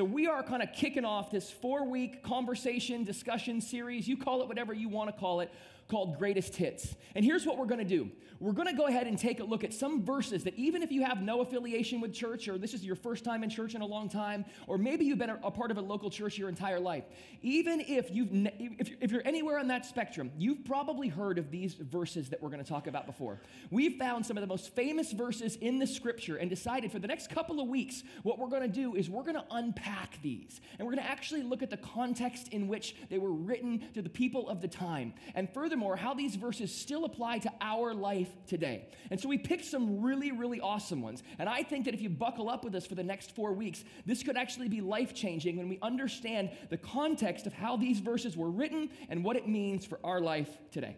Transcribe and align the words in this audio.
So, 0.00 0.04
we 0.04 0.26
are 0.26 0.42
kind 0.42 0.62
of 0.62 0.72
kicking 0.72 1.04
off 1.04 1.30
this 1.30 1.50
four 1.50 1.84
week 1.84 2.22
conversation, 2.22 3.04
discussion 3.04 3.60
series. 3.60 4.08
You 4.08 4.16
call 4.16 4.40
it 4.40 4.48
whatever 4.48 4.72
you 4.72 4.88
want 4.88 5.14
to 5.14 5.20
call 5.20 5.40
it, 5.40 5.50
called 5.90 6.18
Greatest 6.18 6.56
Hits. 6.56 6.94
And 7.14 7.24
here's 7.24 7.44
what 7.44 7.58
we're 7.58 7.66
going 7.66 7.80
to 7.80 7.84
do 7.84 8.10
we're 8.40 8.52
going 8.52 8.68
to 8.68 8.74
go 8.74 8.86
ahead 8.86 9.06
and 9.06 9.18
take 9.18 9.38
a 9.40 9.44
look 9.44 9.64
at 9.64 9.74
some 9.74 10.02
verses 10.02 10.44
that, 10.44 10.54
even 10.54 10.82
if 10.82 10.90
you 10.90 11.04
have 11.04 11.20
no 11.20 11.42
affiliation 11.42 12.00
with 12.00 12.14
church, 12.14 12.48
or 12.48 12.56
this 12.56 12.72
is 12.72 12.82
your 12.82 12.96
first 12.96 13.22
time 13.22 13.44
in 13.44 13.50
church 13.50 13.74
in 13.74 13.82
a 13.82 13.86
long 13.86 14.08
time, 14.08 14.46
or 14.66 14.78
maybe 14.78 15.04
you've 15.04 15.18
been 15.18 15.28
a 15.28 15.50
part 15.50 15.70
of 15.70 15.76
a 15.76 15.82
local 15.82 16.08
church 16.08 16.38
your 16.38 16.48
entire 16.48 16.80
life, 16.80 17.04
even 17.42 17.80
if, 17.80 18.10
you've, 18.10 18.30
if 18.32 19.12
you're 19.12 19.26
anywhere 19.26 19.58
on 19.58 19.68
that 19.68 19.84
spectrum, 19.84 20.32
you've 20.38 20.64
probably 20.64 21.08
heard 21.08 21.36
of 21.36 21.50
these 21.50 21.74
verses 21.74 22.30
that 22.30 22.42
we're 22.42 22.48
going 22.48 22.64
to 22.64 22.68
talk 22.68 22.86
about 22.86 23.04
before. 23.04 23.42
We've 23.70 23.98
found 23.98 24.24
some 24.24 24.38
of 24.38 24.40
the 24.40 24.46
most 24.46 24.74
famous 24.74 25.12
verses 25.12 25.56
in 25.56 25.78
the 25.78 25.86
scripture 25.86 26.36
and 26.36 26.48
decided 26.48 26.90
for 26.90 26.98
the 26.98 27.08
next 27.08 27.28
couple 27.28 27.60
of 27.60 27.68
weeks, 27.68 28.02
what 28.22 28.38
we're 28.38 28.48
going 28.48 28.62
to 28.62 28.68
do 28.68 28.94
is 28.94 29.10
we're 29.10 29.22
going 29.22 29.34
to 29.34 29.44
unpack 29.50 30.18
these. 30.22 30.62
And 30.78 30.88
we're 30.88 30.94
going 30.94 31.04
to 31.04 31.10
actually 31.10 31.42
look 31.42 31.62
at 31.62 31.68
the 31.68 31.76
context 31.76 32.48
in 32.48 32.68
which 32.68 32.96
they 33.10 33.18
were 33.18 33.32
written 33.32 33.82
to 33.92 34.00
the 34.00 34.08
people 34.08 34.48
of 34.48 34.62
the 34.62 34.68
time. 34.68 35.12
And 35.34 35.52
furthermore, 35.52 35.79
furthermore, 35.80 35.96
how 35.96 36.12
these 36.12 36.36
verses 36.36 36.74
still 36.74 37.06
apply 37.06 37.38
to 37.38 37.50
our 37.62 37.94
life 37.94 38.28
today. 38.46 38.84
And 39.10 39.18
so 39.18 39.30
we 39.30 39.38
picked 39.38 39.64
some 39.64 40.02
really, 40.02 40.30
really 40.30 40.60
awesome 40.60 41.00
ones. 41.00 41.22
And 41.38 41.48
I 41.48 41.62
think 41.62 41.86
that 41.86 41.94
if 41.94 42.02
you 42.02 42.10
buckle 42.10 42.50
up 42.50 42.64
with 42.64 42.74
us 42.74 42.86
for 42.86 42.96
the 42.96 43.02
next 43.02 43.34
four 43.34 43.54
weeks, 43.54 43.82
this 44.04 44.22
could 44.22 44.36
actually 44.36 44.68
be 44.68 44.82
life 44.82 45.14
changing 45.14 45.56
when 45.56 45.70
we 45.70 45.78
understand 45.80 46.50
the 46.68 46.76
context 46.76 47.46
of 47.46 47.54
how 47.54 47.78
these 47.78 47.98
verses 47.98 48.36
were 48.36 48.50
written 48.50 48.90
and 49.08 49.24
what 49.24 49.36
it 49.36 49.48
means 49.48 49.86
for 49.86 49.98
our 50.04 50.20
life 50.20 50.50
today. 50.70 50.96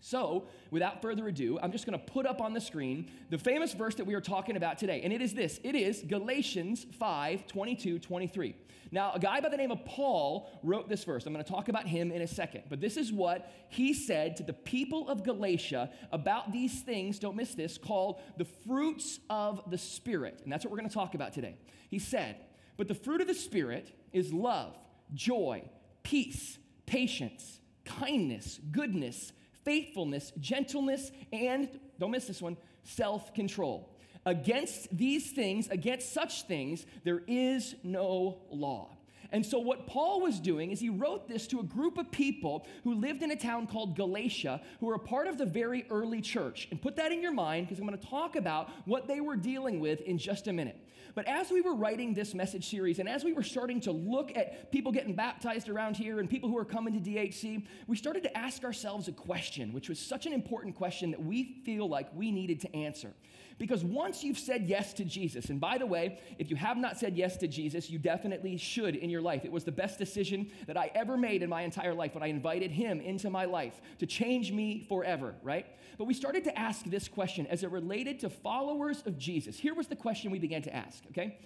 So, 0.00 0.46
without 0.70 1.02
further 1.02 1.28
ado, 1.28 1.58
I'm 1.62 1.72
just 1.72 1.86
going 1.86 1.98
to 1.98 2.04
put 2.04 2.26
up 2.26 2.40
on 2.40 2.54
the 2.54 2.60
screen 2.60 3.10
the 3.28 3.38
famous 3.38 3.74
verse 3.74 3.94
that 3.96 4.06
we 4.06 4.14
are 4.14 4.20
talking 4.20 4.56
about 4.56 4.78
today. 4.78 5.02
And 5.04 5.12
it 5.12 5.20
is 5.20 5.34
this 5.34 5.60
it 5.62 5.74
is 5.74 6.02
Galatians 6.06 6.86
5 6.98 7.46
22, 7.46 7.98
23. 7.98 8.54
Now, 8.92 9.12
a 9.12 9.20
guy 9.20 9.40
by 9.40 9.48
the 9.48 9.56
name 9.56 9.70
of 9.70 9.84
Paul 9.84 10.50
wrote 10.64 10.88
this 10.88 11.04
verse. 11.04 11.24
I'm 11.24 11.32
going 11.32 11.44
to 11.44 11.50
talk 11.50 11.68
about 11.68 11.86
him 11.86 12.10
in 12.10 12.22
a 12.22 12.26
second. 12.26 12.64
But 12.68 12.80
this 12.80 12.96
is 12.96 13.12
what 13.12 13.52
he 13.68 13.94
said 13.94 14.36
to 14.38 14.42
the 14.42 14.52
people 14.52 15.08
of 15.08 15.22
Galatia 15.22 15.90
about 16.10 16.50
these 16.50 16.82
things, 16.82 17.20
don't 17.20 17.36
miss 17.36 17.54
this, 17.54 17.78
called 17.78 18.20
the 18.36 18.46
fruits 18.66 19.20
of 19.28 19.62
the 19.70 19.78
Spirit. 19.78 20.40
And 20.42 20.52
that's 20.52 20.64
what 20.64 20.72
we're 20.72 20.78
going 20.78 20.88
to 20.88 20.94
talk 20.94 21.14
about 21.14 21.32
today. 21.32 21.56
He 21.88 22.00
said, 22.00 22.36
But 22.76 22.88
the 22.88 22.94
fruit 22.94 23.20
of 23.20 23.28
the 23.28 23.34
Spirit 23.34 23.92
is 24.12 24.32
love, 24.32 24.76
joy, 25.14 25.68
peace, 26.02 26.58
patience, 26.86 27.60
kindness, 27.84 28.58
goodness 28.72 29.32
faithfulness, 29.64 30.32
gentleness, 30.40 31.10
and, 31.32 31.68
don't 31.98 32.10
miss 32.10 32.26
this 32.26 32.42
one, 32.42 32.56
self 32.84 33.34
control. 33.34 33.88
Against 34.26 34.94
these 34.96 35.30
things, 35.30 35.68
against 35.68 36.12
such 36.12 36.42
things, 36.42 36.84
there 37.04 37.22
is 37.26 37.74
no 37.82 38.38
law. 38.50 38.90
And 39.32 39.44
so, 39.44 39.58
what 39.58 39.86
Paul 39.86 40.20
was 40.20 40.40
doing 40.40 40.70
is 40.70 40.80
he 40.80 40.88
wrote 40.88 41.28
this 41.28 41.46
to 41.48 41.60
a 41.60 41.62
group 41.62 41.98
of 41.98 42.10
people 42.10 42.66
who 42.84 42.94
lived 42.94 43.22
in 43.22 43.30
a 43.30 43.36
town 43.36 43.66
called 43.66 43.96
Galatia, 43.96 44.60
who 44.80 44.86
were 44.86 44.94
a 44.94 44.98
part 44.98 45.28
of 45.28 45.38
the 45.38 45.46
very 45.46 45.86
early 45.90 46.20
church. 46.20 46.68
And 46.70 46.82
put 46.82 46.96
that 46.96 47.12
in 47.12 47.22
your 47.22 47.32
mind 47.32 47.66
because 47.66 47.78
I'm 47.78 47.86
going 47.86 47.98
to 47.98 48.06
talk 48.06 48.36
about 48.36 48.70
what 48.86 49.06
they 49.06 49.20
were 49.20 49.36
dealing 49.36 49.80
with 49.80 50.00
in 50.02 50.18
just 50.18 50.48
a 50.48 50.52
minute. 50.52 50.76
But 51.14 51.26
as 51.26 51.50
we 51.50 51.60
were 51.60 51.74
writing 51.74 52.14
this 52.14 52.34
message 52.34 52.68
series, 52.68 52.98
and 52.98 53.08
as 53.08 53.24
we 53.24 53.32
were 53.32 53.42
starting 53.42 53.80
to 53.82 53.92
look 53.92 54.36
at 54.36 54.70
people 54.70 54.92
getting 54.92 55.14
baptized 55.14 55.68
around 55.68 55.96
here 55.96 56.20
and 56.20 56.28
people 56.28 56.48
who 56.48 56.56
are 56.56 56.64
coming 56.64 57.00
to 57.00 57.10
DHC, 57.10 57.66
we 57.86 57.96
started 57.96 58.22
to 58.24 58.38
ask 58.38 58.64
ourselves 58.64 59.08
a 59.08 59.12
question, 59.12 59.72
which 59.72 59.88
was 59.88 59.98
such 59.98 60.26
an 60.26 60.32
important 60.32 60.76
question 60.76 61.10
that 61.10 61.22
we 61.22 61.60
feel 61.64 61.88
like 61.88 62.08
we 62.14 62.30
needed 62.30 62.60
to 62.60 62.76
answer. 62.76 63.12
Because 63.60 63.84
once 63.84 64.24
you've 64.24 64.38
said 64.38 64.70
yes 64.70 64.94
to 64.94 65.04
Jesus, 65.04 65.50
and 65.50 65.60
by 65.60 65.76
the 65.76 65.84
way, 65.84 66.18
if 66.38 66.48
you 66.48 66.56
have 66.56 66.78
not 66.78 66.96
said 66.96 67.14
yes 67.14 67.36
to 67.36 67.46
Jesus, 67.46 67.90
you 67.90 67.98
definitely 67.98 68.56
should 68.56 68.96
in 68.96 69.10
your 69.10 69.20
life. 69.20 69.44
It 69.44 69.52
was 69.52 69.64
the 69.64 69.70
best 69.70 69.98
decision 69.98 70.50
that 70.66 70.78
I 70.78 70.90
ever 70.94 71.18
made 71.18 71.42
in 71.42 71.50
my 71.50 71.60
entire 71.60 71.92
life 71.92 72.14
when 72.14 72.22
I 72.22 72.28
invited 72.28 72.70
him 72.70 73.02
into 73.02 73.28
my 73.28 73.44
life 73.44 73.78
to 73.98 74.06
change 74.06 74.50
me 74.50 74.86
forever, 74.88 75.34
right? 75.42 75.66
But 75.98 76.06
we 76.06 76.14
started 76.14 76.42
to 76.44 76.58
ask 76.58 76.86
this 76.86 77.06
question 77.06 77.46
as 77.48 77.62
it 77.62 77.70
related 77.70 78.18
to 78.20 78.30
followers 78.30 79.02
of 79.04 79.18
Jesus. 79.18 79.58
Here 79.58 79.74
was 79.74 79.88
the 79.88 79.96
question 79.96 80.30
we 80.30 80.38
began 80.38 80.62
to 80.62 80.74
ask, 80.74 81.04
okay? 81.10 81.36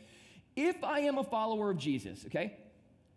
If 0.55 0.85
I 0.85 1.01
am 1.01 1.19
a 1.19 1.25
follower 1.25 1.71
of 1.71 1.79
Jesus, 1.79 2.25
okay, 2.27 2.59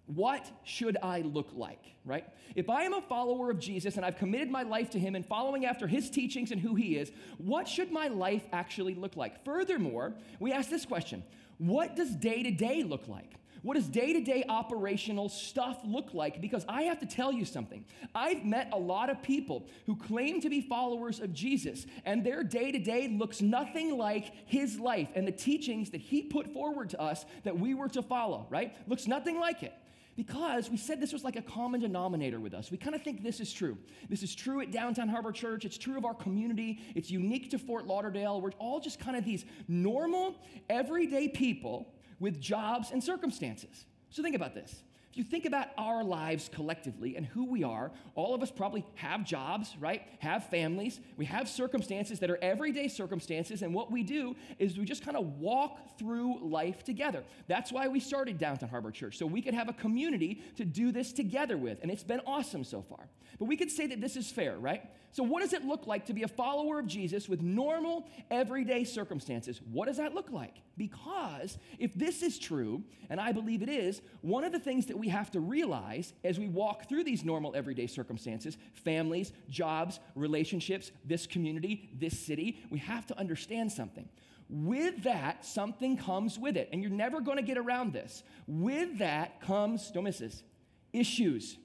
what 0.08 0.50
should 0.64 0.98
I 1.04 1.22
look 1.22 1.50
like, 1.54 1.84
right? 2.06 2.26
If 2.56 2.70
I 2.70 2.84
am 2.84 2.94
a 2.94 3.02
follower 3.02 3.52
of 3.52 3.60
Jesus 3.60 3.98
and 3.98 4.06
I've 4.06 4.18
committed 4.18 4.50
my 4.50 4.64
life 4.64 4.90
to 4.92 5.00
him 5.00 5.16
and 5.16 5.26
following 5.26 5.66
after 5.66 5.86
his 5.86 6.10
teachings 6.10 6.52
and 6.52 6.62
who 6.62 6.76
he 6.76 6.98
is, 6.98 7.12
what 7.38 7.68
should 7.68 7.92
my 7.92 8.08
life 8.08 8.44
actually 8.54 8.96
look 8.96 9.18
like? 9.18 9.44
Furthermore, 9.44 10.16
we 10.40 10.54
ask 10.54 10.70
this 10.70 10.86
question 10.86 11.24
What 11.58 11.96
does 11.96 12.16
day 12.16 12.42
to 12.42 12.52
day 12.52 12.84
look 12.84 13.08
like? 13.08 13.34
What 13.64 13.74
does 13.74 13.88
day 13.88 14.14
to 14.14 14.22
day 14.22 14.46
operational 14.48 15.28
stuff 15.28 15.80
look 15.84 16.14
like? 16.14 16.40
Because 16.40 16.64
I 16.70 16.84
have 16.84 17.00
to 17.00 17.06
tell 17.06 17.34
you 17.34 17.44
something. 17.44 17.84
I've 18.16 18.46
met 18.46 18.70
a 18.72 18.78
lot 18.78 19.10
of 19.10 19.22
people 19.22 19.68
who 19.88 19.98
claim 19.98 20.40
to 20.42 20.50
be 20.50 20.62
followers 20.62 21.20
of 21.20 21.34
Jesus, 21.34 21.86
and 22.06 22.24
their 22.24 22.44
day 22.44 22.72
to 22.72 22.80
day 22.80 23.10
looks 23.10 23.42
nothing 23.42 23.98
like 23.98 24.32
his 24.46 24.80
life 24.80 25.10
and 25.16 25.28
the 25.28 25.34
teachings 25.34 25.90
that 25.90 26.00
he 26.00 26.22
put 26.22 26.54
forward 26.54 26.92
to 26.92 27.02
us 27.02 27.26
that 27.44 27.60
we 27.60 27.74
were 27.74 27.90
to 27.90 28.02
follow, 28.02 28.48
right? 28.50 28.74
Looks 28.88 29.06
nothing 29.06 29.38
like 29.38 29.64
it 29.64 29.74
because 30.18 30.70
we 30.70 30.78
said 30.78 31.00
this 31.00 31.14
was 31.14 31.24
like 31.24 31.36
a 31.36 31.42
common 31.42 31.80
denominator 31.80 32.40
with 32.40 32.56
us. 32.56 32.72
We 32.72 32.78
kind 32.78 32.96
of 32.96 33.04
think 33.04 33.24
this 33.24 33.40
is 33.40 33.54
true. 33.54 33.78
This 34.10 34.24
is 34.24 34.34
true 34.34 34.62
at 34.62 34.72
Downtown 34.72 35.08
Harbor 35.08 35.32
Church. 35.32 35.64
It's 35.64 35.78
true 35.78 35.96
of 35.96 36.04
our 36.04 36.16
community. 36.16 36.80
It's 36.96 37.12
unique 37.12 37.52
to 37.52 37.60
Fort 37.60 37.86
Lauderdale. 37.86 38.42
We're 38.42 38.52
all 38.58 38.80
just 38.80 39.00
kind 39.00 39.16
of 39.16 39.24
these 39.24 39.46
normal, 39.68 40.36
everyday 40.70 41.28
people 41.30 41.94
with 42.20 42.42
jobs 42.42 42.90
and 42.92 43.02
circumstances. 43.02 43.86
So 44.10 44.24
think 44.24 44.36
about 44.36 44.56
this 44.56 44.82
you 45.18 45.24
think 45.24 45.46
about 45.46 45.68
our 45.78 46.04
lives 46.04 46.50
collectively 46.54 47.16
and 47.16 47.26
who 47.26 47.46
we 47.46 47.64
are, 47.64 47.92
all 48.16 48.36
of 48.36 48.42
us 48.42 48.52
probably 48.52 48.86
have 48.96 49.24
jobs, 49.24 49.76
right? 49.80 50.04
Have 50.20 50.50
families. 50.50 51.00
We 51.18 51.26
have 51.26 51.50
circumstances 51.50 52.20
that 52.20 52.30
are 52.30 52.38
everyday 52.42 52.88
circumstances. 52.88 53.62
And 53.62 53.74
what 53.74 53.92
we 53.92 54.04
do 54.04 54.36
is 54.60 54.78
we 54.78 54.86
just 54.86 55.04
kind 55.04 55.18
of 55.18 55.40
walk 55.40 55.98
through 55.98 56.48
life 56.48 56.84
together. 56.84 57.24
That's 57.48 57.72
why 57.72 57.88
we 57.88 58.00
started 58.00 58.38
Downtown 58.38 58.70
Harbor 58.70 58.92
Church, 58.92 59.18
so 59.18 59.26
we 59.26 59.42
could 59.42 59.54
have 59.54 59.70
a 59.70 59.74
community 59.74 60.42
to 60.58 60.66
do 60.66 60.92
this 60.92 61.12
together 61.14 61.58
with. 61.58 61.80
And 61.82 61.92
it's 61.92 62.04
been 62.04 62.22
awesome 62.26 62.64
so 62.64 62.82
far. 62.82 63.08
But 63.40 63.46
we 63.46 63.58
could 63.58 63.72
say 63.72 63.88
that 63.88 64.02
this 64.02 64.16
is 64.16 64.32
fair, 64.32 64.58
right? 64.58 64.84
So, 65.12 65.24
what 65.24 65.42
does 65.42 65.54
it 65.54 65.64
look 65.64 65.88
like 65.88 66.06
to 66.08 66.14
be 66.14 66.24
a 66.24 66.28
follower 66.28 66.80
of 66.80 66.88
Jesus 66.88 67.28
with 67.28 67.42
normal, 67.42 68.08
everyday 68.30 68.84
circumstances? 68.84 69.62
What 69.72 69.88
does 69.88 69.98
that 69.98 70.14
look 70.14 70.32
like? 70.32 70.62
Because 70.78 71.58
if 71.80 71.94
this 71.94 72.22
is 72.22 72.38
true, 72.38 72.84
and 73.10 73.20
I 73.20 73.32
believe 73.32 73.62
it 73.62 73.70
is, 73.70 74.02
one 74.22 74.44
of 74.44 74.52
the 74.52 74.60
things 74.60 74.86
that 74.88 74.98
we 74.98 75.07
we 75.08 75.12
have 75.12 75.32
to 75.32 75.40
realize 75.40 76.12
as 76.26 76.38
we 76.38 76.50
walk 76.50 76.90
through 76.90 77.06
these 77.06 77.24
normal 77.24 77.56
everyday 77.56 77.88
circumstances 77.88 78.58
families, 78.74 79.32
jobs, 79.50 80.02
relationships, 80.16 80.92
this 81.06 81.26
community, 81.26 81.90
this 81.98 82.20
city 82.20 82.60
we 82.70 82.80
have 82.80 83.06
to 83.06 83.18
understand 83.18 83.72
something. 83.72 84.10
With 84.50 85.04
that, 85.04 85.46
something 85.46 85.96
comes 85.96 86.38
with 86.38 86.58
it, 86.58 86.68
and 86.74 86.82
you're 86.82 86.92
never 86.92 87.22
going 87.22 87.38
to 87.38 87.44
get 87.44 87.58
around 87.58 87.94
this. 87.94 88.24
With 88.48 88.98
that 88.98 89.40
comes, 89.40 89.92
don't 89.92 90.04
miss 90.04 90.20
this, 90.20 90.44
issues. 90.92 91.58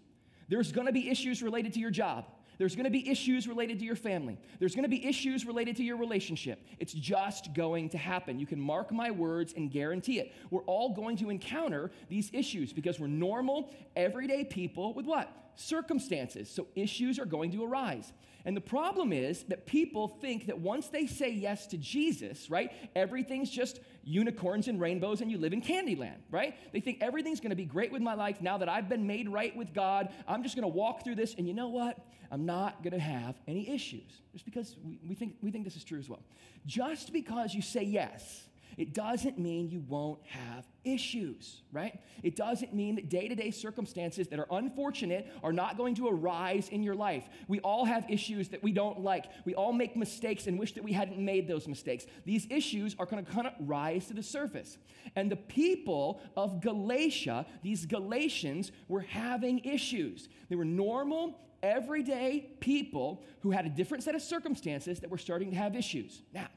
There's 0.48 0.70
going 0.70 0.86
to 0.86 0.92
be 0.92 1.10
issues 1.10 1.42
related 1.42 1.72
to 1.72 1.80
your 1.80 1.90
job. 1.90 2.26
There's 2.58 2.74
going 2.74 2.84
to 2.84 2.90
be 2.90 3.08
issues 3.08 3.48
related 3.48 3.78
to 3.80 3.84
your 3.84 3.96
family. 3.96 4.38
There's 4.58 4.74
going 4.74 4.84
to 4.84 4.88
be 4.88 5.04
issues 5.06 5.44
related 5.46 5.76
to 5.76 5.84
your 5.84 5.96
relationship. 5.96 6.64
It's 6.78 6.92
just 6.92 7.54
going 7.54 7.88
to 7.90 7.98
happen. 7.98 8.38
You 8.38 8.46
can 8.46 8.60
mark 8.60 8.92
my 8.92 9.10
words 9.10 9.54
and 9.56 9.70
guarantee 9.70 10.20
it. 10.20 10.32
We're 10.50 10.62
all 10.62 10.94
going 10.94 11.16
to 11.18 11.30
encounter 11.30 11.90
these 12.08 12.30
issues 12.32 12.72
because 12.72 13.00
we're 13.00 13.06
normal, 13.06 13.70
everyday 13.96 14.44
people 14.44 14.94
with 14.94 15.06
what? 15.06 15.42
circumstances. 15.56 16.48
So 16.48 16.66
issues 16.74 17.18
are 17.18 17.24
going 17.24 17.52
to 17.52 17.64
arise. 17.64 18.12
And 18.44 18.56
the 18.56 18.62
problem 18.62 19.12
is 19.12 19.44
that 19.44 19.66
people 19.66 20.08
think 20.20 20.46
that 20.46 20.58
once 20.58 20.88
they 20.88 21.06
say 21.06 21.30
yes 21.30 21.66
to 21.68 21.76
Jesus, 21.76 22.50
right, 22.50 22.72
everything's 22.96 23.50
just 23.50 23.80
unicorns 24.04 24.68
and 24.68 24.80
rainbows 24.80 25.20
and 25.20 25.30
you 25.30 25.38
live 25.38 25.52
in 25.52 25.62
Candyland, 25.62 26.18
right? 26.30 26.54
They 26.72 26.80
think 26.80 26.98
everything's 27.00 27.40
going 27.40 27.50
to 27.50 27.56
be 27.56 27.64
great 27.64 27.92
with 27.92 28.02
my 28.02 28.14
life 28.14 28.40
now 28.40 28.58
that 28.58 28.68
I've 28.68 28.88
been 28.88 29.06
made 29.06 29.28
right 29.28 29.54
with 29.56 29.72
God. 29.72 30.08
I'm 30.26 30.42
just 30.42 30.56
going 30.56 30.62
to 30.62 30.76
walk 30.76 31.04
through 31.04 31.16
this 31.16 31.34
and 31.36 31.46
you 31.46 31.54
know 31.54 31.68
what? 31.68 31.98
I'm 32.30 32.46
not 32.46 32.82
going 32.82 32.94
to 32.94 32.98
have 32.98 33.36
any 33.46 33.68
issues. 33.68 34.20
Just 34.32 34.44
because 34.44 34.76
we, 34.82 34.98
we, 35.06 35.14
think, 35.14 35.34
we 35.42 35.50
think 35.50 35.64
this 35.64 35.76
is 35.76 35.84
true 35.84 35.98
as 35.98 36.08
well. 36.08 36.22
Just 36.66 37.12
because 37.12 37.54
you 37.54 37.62
say 37.62 37.82
yes 37.82 38.48
it 38.76 38.94
doesn't 38.94 39.38
mean 39.38 39.70
you 39.70 39.80
won't 39.80 40.20
have 40.26 40.66
issues, 40.84 41.62
right? 41.72 42.00
It 42.22 42.36
doesn't 42.36 42.74
mean 42.74 42.96
that 42.96 43.08
day 43.08 43.28
to 43.28 43.34
day 43.34 43.50
circumstances 43.50 44.28
that 44.28 44.38
are 44.38 44.46
unfortunate 44.50 45.30
are 45.42 45.52
not 45.52 45.76
going 45.76 45.94
to 45.96 46.08
arise 46.08 46.68
in 46.68 46.82
your 46.82 46.94
life. 46.94 47.28
We 47.48 47.60
all 47.60 47.84
have 47.84 48.10
issues 48.10 48.48
that 48.48 48.62
we 48.62 48.72
don't 48.72 49.00
like. 49.00 49.26
We 49.44 49.54
all 49.54 49.72
make 49.72 49.96
mistakes 49.96 50.46
and 50.46 50.58
wish 50.58 50.72
that 50.74 50.84
we 50.84 50.92
hadn't 50.92 51.18
made 51.18 51.46
those 51.46 51.68
mistakes. 51.68 52.06
These 52.24 52.46
issues 52.50 52.96
are 52.98 53.06
going 53.06 53.24
to 53.24 53.30
kind 53.30 53.46
of 53.46 53.52
rise 53.60 54.06
to 54.06 54.14
the 54.14 54.22
surface. 54.22 54.78
And 55.16 55.30
the 55.30 55.36
people 55.36 56.20
of 56.36 56.60
Galatia, 56.60 57.46
these 57.62 57.86
Galatians, 57.86 58.72
were 58.88 59.00
having 59.00 59.60
issues. 59.60 60.28
They 60.48 60.56
were 60.56 60.64
normal, 60.64 61.38
everyday 61.62 62.50
people 62.60 63.22
who 63.40 63.50
had 63.50 63.66
a 63.66 63.70
different 63.70 64.04
set 64.04 64.14
of 64.14 64.22
circumstances 64.22 65.00
that 65.00 65.10
were 65.10 65.18
starting 65.18 65.50
to 65.50 65.56
have 65.56 65.76
issues. 65.76 66.22
Now, 66.32 66.48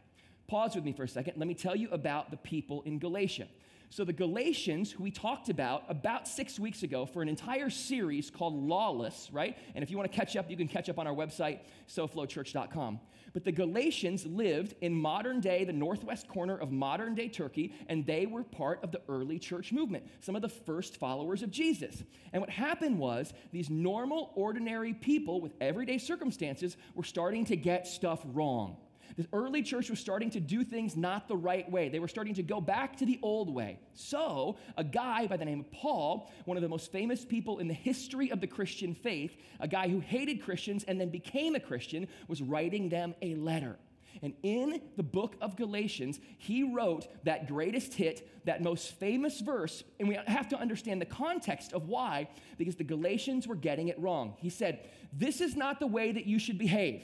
Pause 0.47 0.75
with 0.75 0.85
me 0.85 0.93
for 0.93 1.03
a 1.03 1.07
second. 1.07 1.33
Let 1.37 1.47
me 1.47 1.55
tell 1.55 1.75
you 1.75 1.89
about 1.89 2.31
the 2.31 2.37
people 2.37 2.83
in 2.83 2.99
Galatia. 2.99 3.47
So, 3.89 4.03
the 4.03 4.13
Galatians, 4.13 4.91
who 4.91 5.03
we 5.03 5.11
talked 5.11 5.49
about 5.49 5.83
about 5.89 6.27
six 6.27 6.59
weeks 6.59 6.83
ago 6.83 7.05
for 7.05 7.21
an 7.21 7.29
entire 7.29 7.69
series 7.69 8.29
called 8.29 8.53
Lawless, 8.53 9.29
right? 9.31 9.57
And 9.73 9.83
if 9.83 9.89
you 9.89 9.97
want 9.97 10.11
to 10.11 10.15
catch 10.15 10.35
up, 10.35 10.49
you 10.49 10.57
can 10.57 10.67
catch 10.67 10.89
up 10.89 10.99
on 10.99 11.07
our 11.07 11.13
website, 11.13 11.59
soflowchurch.com. 11.87 12.99
But 13.33 13.43
the 13.43 13.51
Galatians 13.51 14.25
lived 14.25 14.75
in 14.81 14.93
modern 14.93 15.39
day, 15.39 15.65
the 15.65 15.73
northwest 15.73 16.27
corner 16.27 16.57
of 16.57 16.71
modern 16.71 17.15
day 17.15 17.27
Turkey, 17.27 17.73
and 17.87 18.05
they 18.05 18.25
were 18.25 18.43
part 18.43 18.83
of 18.83 18.91
the 18.91 19.01
early 19.09 19.39
church 19.39 19.71
movement, 19.71 20.05
some 20.21 20.35
of 20.35 20.41
the 20.41 20.49
first 20.49 20.97
followers 20.97 21.43
of 21.43 21.51
Jesus. 21.51 22.01
And 22.33 22.41
what 22.41 22.49
happened 22.49 22.97
was 22.97 23.33
these 23.51 23.69
normal, 23.69 24.31
ordinary 24.35 24.93
people 24.93 25.41
with 25.41 25.53
everyday 25.59 25.97
circumstances 25.97 26.77
were 26.95 27.03
starting 27.03 27.45
to 27.45 27.57
get 27.57 27.87
stuff 27.87 28.21
wrong. 28.33 28.77
The 29.17 29.27
early 29.31 29.61
church 29.61 29.89
was 29.89 29.99
starting 29.99 30.29
to 30.31 30.39
do 30.39 30.63
things 30.63 30.95
not 30.95 31.27
the 31.27 31.37
right 31.37 31.69
way. 31.71 31.89
They 31.89 31.99
were 31.99 32.07
starting 32.07 32.33
to 32.35 32.43
go 32.43 32.59
back 32.59 32.97
to 32.97 33.05
the 33.05 33.19
old 33.21 33.53
way. 33.53 33.79
So, 33.93 34.57
a 34.77 34.83
guy 34.83 35.27
by 35.27 35.37
the 35.37 35.45
name 35.45 35.61
of 35.61 35.71
Paul, 35.71 36.31
one 36.45 36.57
of 36.57 36.63
the 36.63 36.69
most 36.69 36.91
famous 36.91 37.23
people 37.23 37.59
in 37.59 37.67
the 37.67 37.73
history 37.73 38.31
of 38.31 38.41
the 38.41 38.47
Christian 38.47 38.93
faith, 38.93 39.37
a 39.59 39.67
guy 39.67 39.87
who 39.87 39.99
hated 39.99 40.41
Christians 40.41 40.83
and 40.83 40.99
then 40.99 41.09
became 41.09 41.55
a 41.55 41.59
Christian, 41.59 42.07
was 42.27 42.41
writing 42.41 42.89
them 42.89 43.15
a 43.21 43.35
letter. 43.35 43.77
And 44.21 44.33
in 44.43 44.81
the 44.95 45.03
book 45.03 45.35
of 45.41 45.55
Galatians, 45.55 46.19
he 46.37 46.63
wrote 46.63 47.07
that 47.25 47.47
greatest 47.47 47.93
hit, 47.93 48.27
that 48.45 48.61
most 48.61 48.97
famous 48.99 49.41
verse. 49.41 49.83
And 49.99 50.07
we 50.07 50.17
have 50.27 50.47
to 50.49 50.57
understand 50.57 51.01
the 51.01 51.05
context 51.05 51.73
of 51.73 51.87
why, 51.87 52.29
because 52.57 52.75
the 52.75 52.83
Galatians 52.83 53.47
were 53.47 53.55
getting 53.55 53.89
it 53.89 53.99
wrong. 53.99 54.35
He 54.37 54.49
said, 54.49 54.89
This 55.11 55.41
is 55.41 55.55
not 55.55 55.79
the 55.79 55.87
way 55.87 56.11
that 56.11 56.25
you 56.25 56.39
should 56.39 56.57
behave. 56.57 57.03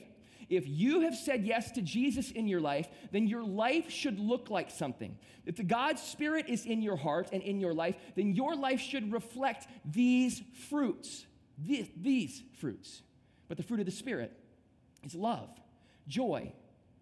If 0.52 0.68
you 0.68 1.00
have 1.02 1.16
said 1.16 1.46
yes 1.46 1.72
to 1.72 1.82
Jesus 1.82 2.30
in 2.30 2.46
your 2.46 2.60
life, 2.60 2.90
then 3.12 3.26
your 3.26 3.42
life 3.42 3.90
should 3.90 4.20
look 4.20 4.50
like 4.50 4.70
something. 4.70 5.18
If 5.46 5.56
the 5.56 5.64
God's 5.64 6.04
Spirit 6.04 6.50
is 6.50 6.66
in 6.66 6.82
your 6.82 6.98
heart 6.98 7.30
and 7.32 7.42
in 7.42 7.62
your 7.62 7.74
life, 7.74 7.96
then 8.16 8.34
your 8.34 8.54
life 8.58 8.82
should 8.82 9.14
reflect 9.14 9.68
these 9.86 10.42
fruits. 10.70 11.26
These, 11.58 11.90
these 11.96 12.44
fruits. 12.60 13.02
But 13.48 13.56
the 13.56 13.64
fruit 13.64 13.80
of 13.80 13.86
the 13.86 13.94
Spirit 13.94 14.38
is 15.06 15.16
love, 15.16 15.50
joy, 16.10 16.52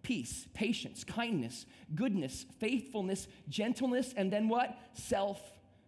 peace, 0.02 0.46
patience, 0.54 1.02
kindness, 1.02 1.66
goodness, 1.96 2.46
faithfulness, 2.60 3.26
gentleness, 3.48 4.14
and 4.16 4.32
then 4.32 4.48
what? 4.48 4.78
Self 4.92 5.40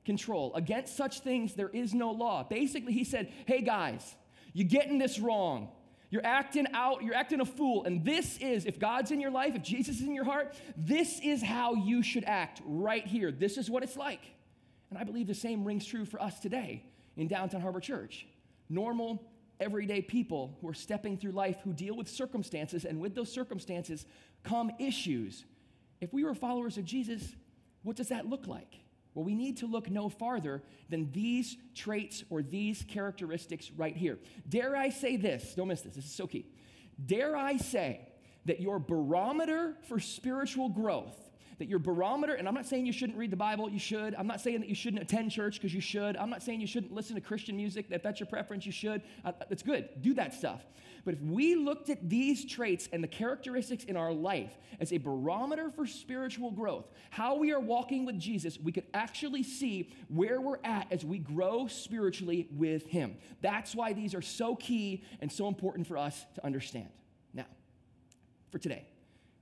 control. 0.05 0.53
Against 0.57 0.97
such 0.97 1.21
things, 1.21 1.55
there 1.55 1.69
is 1.69 1.95
no 1.95 2.11
law. 2.11 2.43
Basically, 2.43 2.93
he 2.93 3.05
said, 3.05 3.33
Hey 3.47 3.61
guys, 3.61 4.17
you're 4.53 4.67
getting 4.67 4.99
this 4.99 5.21
wrong. 5.21 5.69
You're 6.13 6.27
acting 6.27 6.67
out, 6.75 7.03
you're 7.03 7.15
acting 7.15 7.41
a 7.41 7.47
fool. 7.47 7.85
And 7.85 8.05
this 8.05 8.37
is, 8.37 8.67
if 8.67 8.79
God's 8.79 9.11
in 9.11 9.19
your 9.19 9.31
life, 9.31 9.55
if 9.55 9.63
Jesus 9.63 9.97
is 9.97 10.03
in 10.03 10.15
your 10.15 10.27
heart, 10.27 10.55
this 10.77 11.19
is 11.21 11.43
how 11.43 11.73
you 11.73 12.03
should 12.03 12.25
act 12.25 12.61
right 12.67 13.07
here. 13.07 13.33
This 13.33 13.57
is 13.57 13.71
what 13.71 13.83
it's 13.83 13.97
like. 13.97 14.21
And 14.91 14.99
I 14.99 15.05
believe 15.05 15.27
the 15.27 15.35
same 15.35 15.65
rings 15.65 15.87
true 15.87 16.05
for 16.05 16.21
us 16.21 16.39
today 16.39 16.85
in 17.17 17.29
Downtown 17.29 17.63
Harbor 17.63 17.81
Church. 17.81 18.27
Normal, 18.69 19.23
everyday 19.59 20.03
people 20.03 20.59
who 20.61 20.69
are 20.69 20.75
stepping 20.75 21.17
through 21.17 21.33
life 21.33 21.57
who 21.65 21.73
deal 21.73 21.97
with 21.97 22.09
circumstances, 22.09 22.85
and 22.85 23.01
with 23.01 23.15
those 23.15 23.33
circumstances 23.33 24.05
come 24.43 24.71
issues. 24.79 25.47
If 26.03 26.13
we 26.13 26.25
were 26.25 26.35
followers 26.35 26.77
of 26.77 26.85
Jesus, 26.85 27.37
what 27.85 27.97
does 27.97 28.09
that 28.09 28.29
look 28.29 28.47
like? 28.47 28.82
Well, 29.15 29.25
we 29.25 29.35
need 29.35 29.59
to 29.59 29.67
look 29.67 29.91
no 29.91 30.09
farther 30.09 30.63
than 30.89 31.11
these 31.13 31.57
traits 31.75 32.25
or 32.31 32.43
these 32.43 32.85
characteristics 32.89 33.71
right 33.77 33.97
here. 33.97 34.19
Dare 34.49 34.77
I 34.77 34.89
say 34.89 35.17
this? 35.17 35.55
Don't 35.55 35.69
miss 35.69 35.83
this. 35.83 35.95
This 35.97 36.07
is 36.07 36.13
so 36.13 36.27
key. 36.27 36.47
Dare 37.05 37.37
I 37.37 37.57
say 37.59 38.09
that 38.47 38.61
your 38.61 38.79
barometer 38.79 39.77
for 39.89 40.01
spiritual 40.01 40.69
growth 40.69 41.17
that 41.63 41.71
your 41.71 41.79
barometer, 41.79 42.35
and 42.35 42.49
I'm 42.49 42.55
not 42.55 42.67
saying 42.67 42.87
you 42.87 42.93
shouldn't 42.93 43.17
read 43.17 43.31
the 43.31 43.37
Bible, 43.37 43.71
you 43.71 43.79
should. 43.79 44.17
I'm 44.17 44.27
not 44.27 44.41
saying 44.41 44.59
that 44.61 44.69
you 44.69 44.75
shouldn't 44.75 45.01
attend 45.01 45.31
church 45.31 45.55
because 45.55 45.73
you 45.73 45.81
should. 45.81 46.17
I'm 46.17 46.29
not 46.29 46.43
saying 46.43 46.61
you 46.61 46.67
shouldn't 46.67 46.93
listen 46.93 47.15
to 47.15 47.21
Christian 47.21 47.57
music. 47.57 47.87
If 47.89 48.03
that's 48.03 48.19
your 48.19 48.27
preference, 48.27 48.67
you 48.67 48.73
should. 48.73 49.01
Uh, 49.25 49.31
good. 49.65 49.89
Do 50.01 50.13
that 50.15 50.35
stuff. 50.35 50.61
But 51.05 51.15
if 51.15 51.21
we 51.21 51.55
looked 51.55 51.89
at 51.89 52.11
these 52.11 52.45
traits 52.45 52.89
and 52.93 53.03
the 53.03 53.09
characteristics 53.09 53.85
in 53.85 53.97
our 53.97 54.13
life 54.13 54.51
as 54.81 54.93
a 54.93 54.99
barometer 54.99 55.71
for 55.71 55.87
spiritual 55.87 56.51
growth, 56.51 56.87
how 57.11 57.37
we 57.37 57.53
are 57.53 57.61
walking 57.61 58.05
with 58.05 58.19
Jesus, 58.19 58.59
we 58.59 58.73
could 58.73 58.87
actually 58.93 59.45
see 59.45 59.93
where 60.09 60.41
we're 60.41 60.59
at 60.65 60.89
as 60.91 61.05
we 61.05 61.21
grow 61.21 61.69
spiritually 61.69 62.49
with 62.51 62.87
Him. 62.87 63.17
That's 63.41 63.73
why 63.73 63.93
these 63.93 64.17
are 64.17 64.23
so 64.23 64.57
key 64.57 65.05
and 65.21 65.31
so 65.31 65.47
important 65.47 65.87
for 65.87 65.97
us 65.97 66.27
to 66.35 66.45
understand. 66.45 66.89
Now, 67.33 67.47
for 68.51 68.59
today, 68.59 68.89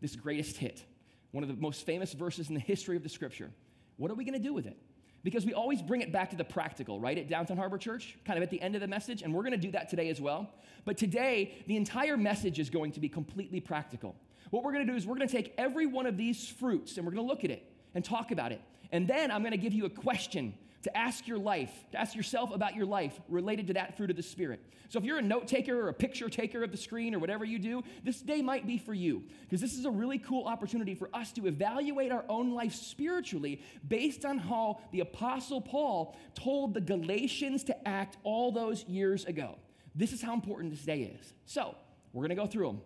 this 0.03 0.17
greatest 0.17 0.59
hit 0.59 0.85
one 1.33 1.45
of 1.45 1.49
the 1.49 1.61
most 1.61 1.87
famous 1.87 2.13
verses 2.13 2.49
in 2.49 2.55
the 2.55 2.61
history 2.61 2.97
of 2.97 3.03
the 3.03 3.09
scripture. 3.09 3.51
What 3.97 4.11
are 4.11 4.15
we 4.15 4.25
going 4.25 4.41
to 4.41 4.43
do 4.43 4.53
with 4.53 4.67
it? 4.67 4.77
Because 5.23 5.45
we 5.45 5.53
always 5.53 5.83
bring 5.83 6.01
it 6.01 6.13
back 6.13 6.31
to 6.31 6.37
the 6.37 6.45
practical, 6.45 6.99
right? 6.99 7.19
At 7.19 7.29
Downtown 7.29 7.59
Harbor 7.59 7.77
Church, 7.77 8.17
kind 8.25 8.39
of 8.39 8.43
at 8.43 8.51
the 8.51 8.61
end 8.61 8.75
of 8.75 8.81
the 8.81 8.89
message, 8.89 9.23
and 9.23 9.35
we're 9.35 9.43
going 9.43 9.53
to 9.53 9.59
do 9.59 9.71
that 9.73 9.91
today 9.91 10.09
as 10.09 10.21
well. 10.21 10.51
But 10.87 10.97
today, 10.97 11.63
the 11.67 11.77
entire 11.77 12.17
message 12.17 12.59
is 12.59 12.71
going 12.71 12.93
to 12.93 13.01
be 13.01 13.09
completely 13.09 13.61
practical. 13.61 14.17
What 14.51 14.65
we're 14.65 14.73
going 14.73 14.87
to 14.87 14.93
do 14.93 14.97
is 14.97 15.07
we're 15.07 15.17
going 15.17 15.29
to 15.29 15.35
take 15.35 15.53
every 15.59 15.87
one 15.87 16.07
of 16.07 16.17
these 16.17 16.49
fruits 16.49 16.97
and 16.97 17.05
we're 17.05 17.13
going 17.13 17.27
to 17.27 17.31
look 17.31 17.45
at 17.45 17.51
it 17.51 17.71
and 17.95 18.05
talk 18.05 18.31
about 18.31 18.51
it. 18.51 18.61
And 18.93 19.07
then 19.07 19.31
I'm 19.31 19.43
going 19.43 19.53
to 19.53 19.59
give 19.59 19.73
you 19.73 19.85
a 19.85 19.91
question 19.91 20.55
to 20.83 20.97
ask 20.97 21.29
your 21.29 21.39
life, 21.39 21.71
to 21.93 22.01
ask 22.01 22.15
yourself 22.15 22.55
about 22.55 22.75
your 22.75 22.87
life 22.87 23.21
related 23.29 23.67
to 23.67 23.75
that 23.75 23.97
fruit 23.97 24.11
of 24.11 24.17
the 24.17 24.23
Spirit. 24.23 24.61
So 24.89 24.99
if 24.99 25.05
you're 25.05 25.19
a 25.19 25.23
note 25.23 25.47
taker 25.47 25.79
or 25.79 25.89
a 25.89 25.95
picture 25.95 26.29
taker 26.29 26.65
of 26.65 26.73
the 26.73 26.77
screen 26.77 27.15
or 27.15 27.19
whatever 27.19 27.45
you 27.45 27.59
do, 27.59 27.83
this 28.03 28.21
day 28.21 28.43
might 28.43 28.67
be 28.67 28.79
for 28.79 28.95
you 28.95 29.23
because 29.43 29.61
this 29.61 29.75
is 29.75 29.85
a 29.85 29.91
really 29.91 30.19
cool 30.19 30.47
opportunity 30.47 30.95
for 30.95 31.09
us 31.15 31.33
to 31.33 31.47
evaluate 31.47 32.11
our 32.11 32.25
own 32.29 32.55
life 32.55 32.75
spiritually 32.75 33.61
based 33.87 34.25
on 34.25 34.39
how 34.39 34.81
the 34.91 35.01
Apostle 35.01 35.61
Paul 35.61 36.17
told 36.35 36.75
the 36.75 36.81
Galatians 36.81 37.63
to 37.65 37.89
act 37.89 38.17
all 38.25 38.51
those 38.51 38.85
years 38.85 39.25
ago. 39.27 39.57
This 39.95 40.13
is 40.13 40.23
how 40.23 40.35
important 40.35 40.71
this 40.73 40.85
day 40.85 41.03
is. 41.03 41.35
So 41.47 41.77
we're 42.13 42.23
going 42.23 42.31
to 42.31 42.43
go 42.43 42.47
through 42.47 42.67
them 42.67 42.81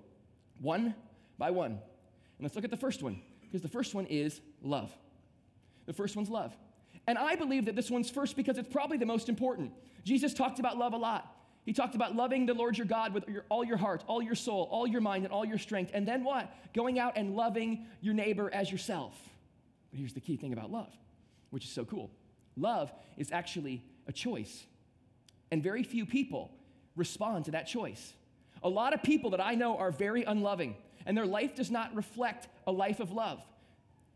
one 0.60 0.94
by 1.38 1.50
one. 1.50 1.72
And 1.72 1.80
let's 2.40 2.54
look 2.54 2.64
at 2.64 2.70
the 2.70 2.76
first 2.76 3.02
one 3.02 3.20
because 3.42 3.62
the 3.62 3.68
first 3.68 3.94
one 3.94 4.06
is 4.06 4.40
love. 4.62 4.90
The 5.86 5.92
first 5.92 6.16
one's 6.16 6.28
love. 6.28 6.56
And 7.06 7.18
I 7.18 7.36
believe 7.36 7.66
that 7.66 7.76
this 7.76 7.90
one's 7.90 8.10
first 8.10 8.36
because 8.36 8.58
it's 8.58 8.68
probably 8.68 8.96
the 8.96 9.06
most 9.06 9.28
important. 9.28 9.72
Jesus 10.04 10.32
talked 10.32 10.58
about 10.58 10.78
love 10.78 10.92
a 10.92 10.96
lot. 10.96 11.30
He 11.64 11.72
talked 11.72 11.94
about 11.94 12.14
loving 12.14 12.44
the 12.46 12.54
Lord 12.54 12.76
your 12.76 12.86
God 12.86 13.14
with 13.14 13.26
your, 13.28 13.44
all 13.48 13.64
your 13.64 13.78
heart, 13.78 14.04
all 14.06 14.20
your 14.22 14.34
soul, 14.34 14.68
all 14.70 14.86
your 14.86 15.00
mind, 15.00 15.24
and 15.24 15.32
all 15.32 15.44
your 15.44 15.58
strength. 15.58 15.90
And 15.94 16.06
then 16.06 16.22
what? 16.22 16.52
Going 16.74 16.98
out 16.98 17.14
and 17.16 17.34
loving 17.34 17.86
your 18.02 18.14
neighbor 18.14 18.50
as 18.52 18.70
yourself. 18.70 19.18
But 19.90 19.98
here's 19.98 20.12
the 20.12 20.20
key 20.20 20.36
thing 20.36 20.52
about 20.52 20.70
love, 20.70 20.92
which 21.50 21.64
is 21.64 21.70
so 21.70 21.84
cool 21.84 22.10
love 22.56 22.92
is 23.16 23.32
actually 23.32 23.82
a 24.06 24.12
choice. 24.12 24.64
And 25.50 25.62
very 25.62 25.82
few 25.82 26.06
people 26.06 26.50
respond 26.96 27.46
to 27.46 27.52
that 27.52 27.66
choice. 27.66 28.12
A 28.62 28.68
lot 28.68 28.94
of 28.94 29.02
people 29.02 29.30
that 29.30 29.40
I 29.40 29.54
know 29.54 29.76
are 29.76 29.90
very 29.90 30.24
unloving, 30.24 30.76
and 31.06 31.16
their 31.16 31.26
life 31.26 31.54
does 31.54 31.70
not 31.70 31.94
reflect 31.94 32.48
a 32.66 32.72
life 32.72 33.00
of 33.00 33.10
love. 33.12 33.40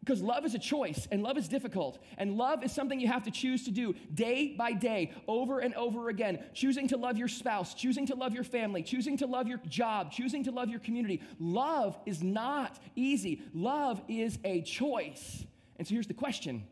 Because 0.00 0.22
love 0.22 0.44
is 0.44 0.54
a 0.54 0.58
choice 0.58 1.06
and 1.10 1.22
love 1.22 1.36
is 1.36 1.48
difficult. 1.48 1.98
And 2.16 2.36
love 2.36 2.64
is 2.64 2.72
something 2.72 3.00
you 3.00 3.08
have 3.08 3.24
to 3.24 3.30
choose 3.30 3.64
to 3.64 3.70
do 3.70 3.94
day 4.14 4.54
by 4.56 4.72
day, 4.72 5.12
over 5.26 5.58
and 5.58 5.74
over 5.74 6.08
again. 6.08 6.44
Choosing 6.54 6.88
to 6.88 6.96
love 6.96 7.18
your 7.18 7.28
spouse, 7.28 7.74
choosing 7.74 8.06
to 8.06 8.14
love 8.14 8.32
your 8.32 8.44
family, 8.44 8.82
choosing 8.82 9.16
to 9.18 9.26
love 9.26 9.48
your 9.48 9.58
job, 9.68 10.12
choosing 10.12 10.44
to 10.44 10.50
love 10.50 10.68
your 10.68 10.80
community. 10.80 11.20
Love 11.38 11.98
is 12.06 12.22
not 12.22 12.78
easy. 12.96 13.42
Love 13.52 14.00
is 14.08 14.38
a 14.44 14.62
choice. 14.62 15.44
And 15.76 15.86
so 15.86 15.94
here's 15.94 16.06
the 16.06 16.14
question 16.14 16.64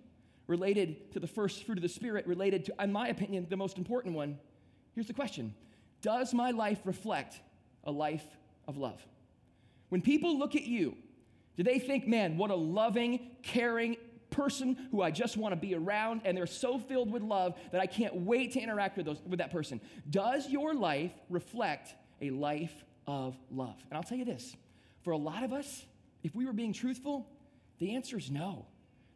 related 0.46 1.12
to 1.12 1.20
the 1.20 1.26
first 1.26 1.64
fruit 1.64 1.76
of 1.76 1.82
the 1.82 1.88
Spirit, 1.88 2.26
related 2.26 2.64
to, 2.66 2.74
in 2.80 2.92
my 2.92 3.08
opinion, 3.08 3.46
the 3.50 3.56
most 3.56 3.78
important 3.78 4.14
one. 4.14 4.38
Here's 4.94 5.08
the 5.08 5.12
question 5.12 5.54
Does 6.00 6.32
my 6.32 6.52
life 6.52 6.80
reflect 6.84 7.40
a 7.84 7.90
life 7.90 8.24
of 8.68 8.76
love? 8.76 9.04
When 9.88 10.02
people 10.02 10.38
look 10.38 10.54
at 10.56 10.62
you, 10.62 10.96
do 11.56 11.62
they 11.62 11.78
think, 11.78 12.06
man, 12.06 12.36
what 12.36 12.50
a 12.50 12.54
loving, 12.54 13.30
caring 13.42 13.96
person 14.30 14.76
who 14.90 15.00
I 15.02 15.10
just 15.10 15.36
want 15.36 15.52
to 15.52 15.56
be 15.56 15.74
around, 15.74 16.22
and 16.24 16.36
they're 16.36 16.46
so 16.46 16.78
filled 16.78 17.10
with 17.10 17.22
love 17.22 17.54
that 17.72 17.80
I 17.80 17.86
can't 17.86 18.14
wait 18.14 18.52
to 18.52 18.60
interact 18.60 18.96
with, 18.96 19.06
those, 19.06 19.22
with 19.26 19.38
that 19.38 19.50
person? 19.50 19.80
Does 20.10 20.48
your 20.48 20.74
life 20.74 21.12
reflect 21.30 21.94
a 22.20 22.30
life 22.30 22.84
of 23.06 23.36
love? 23.50 23.76
And 23.90 23.96
I'll 23.96 24.02
tell 24.02 24.18
you 24.18 24.24
this 24.24 24.54
for 25.02 25.12
a 25.12 25.16
lot 25.16 25.44
of 25.44 25.52
us, 25.52 25.84
if 26.22 26.34
we 26.34 26.44
were 26.44 26.52
being 26.52 26.72
truthful, 26.72 27.28
the 27.78 27.94
answer 27.94 28.18
is 28.18 28.30
no. 28.30 28.66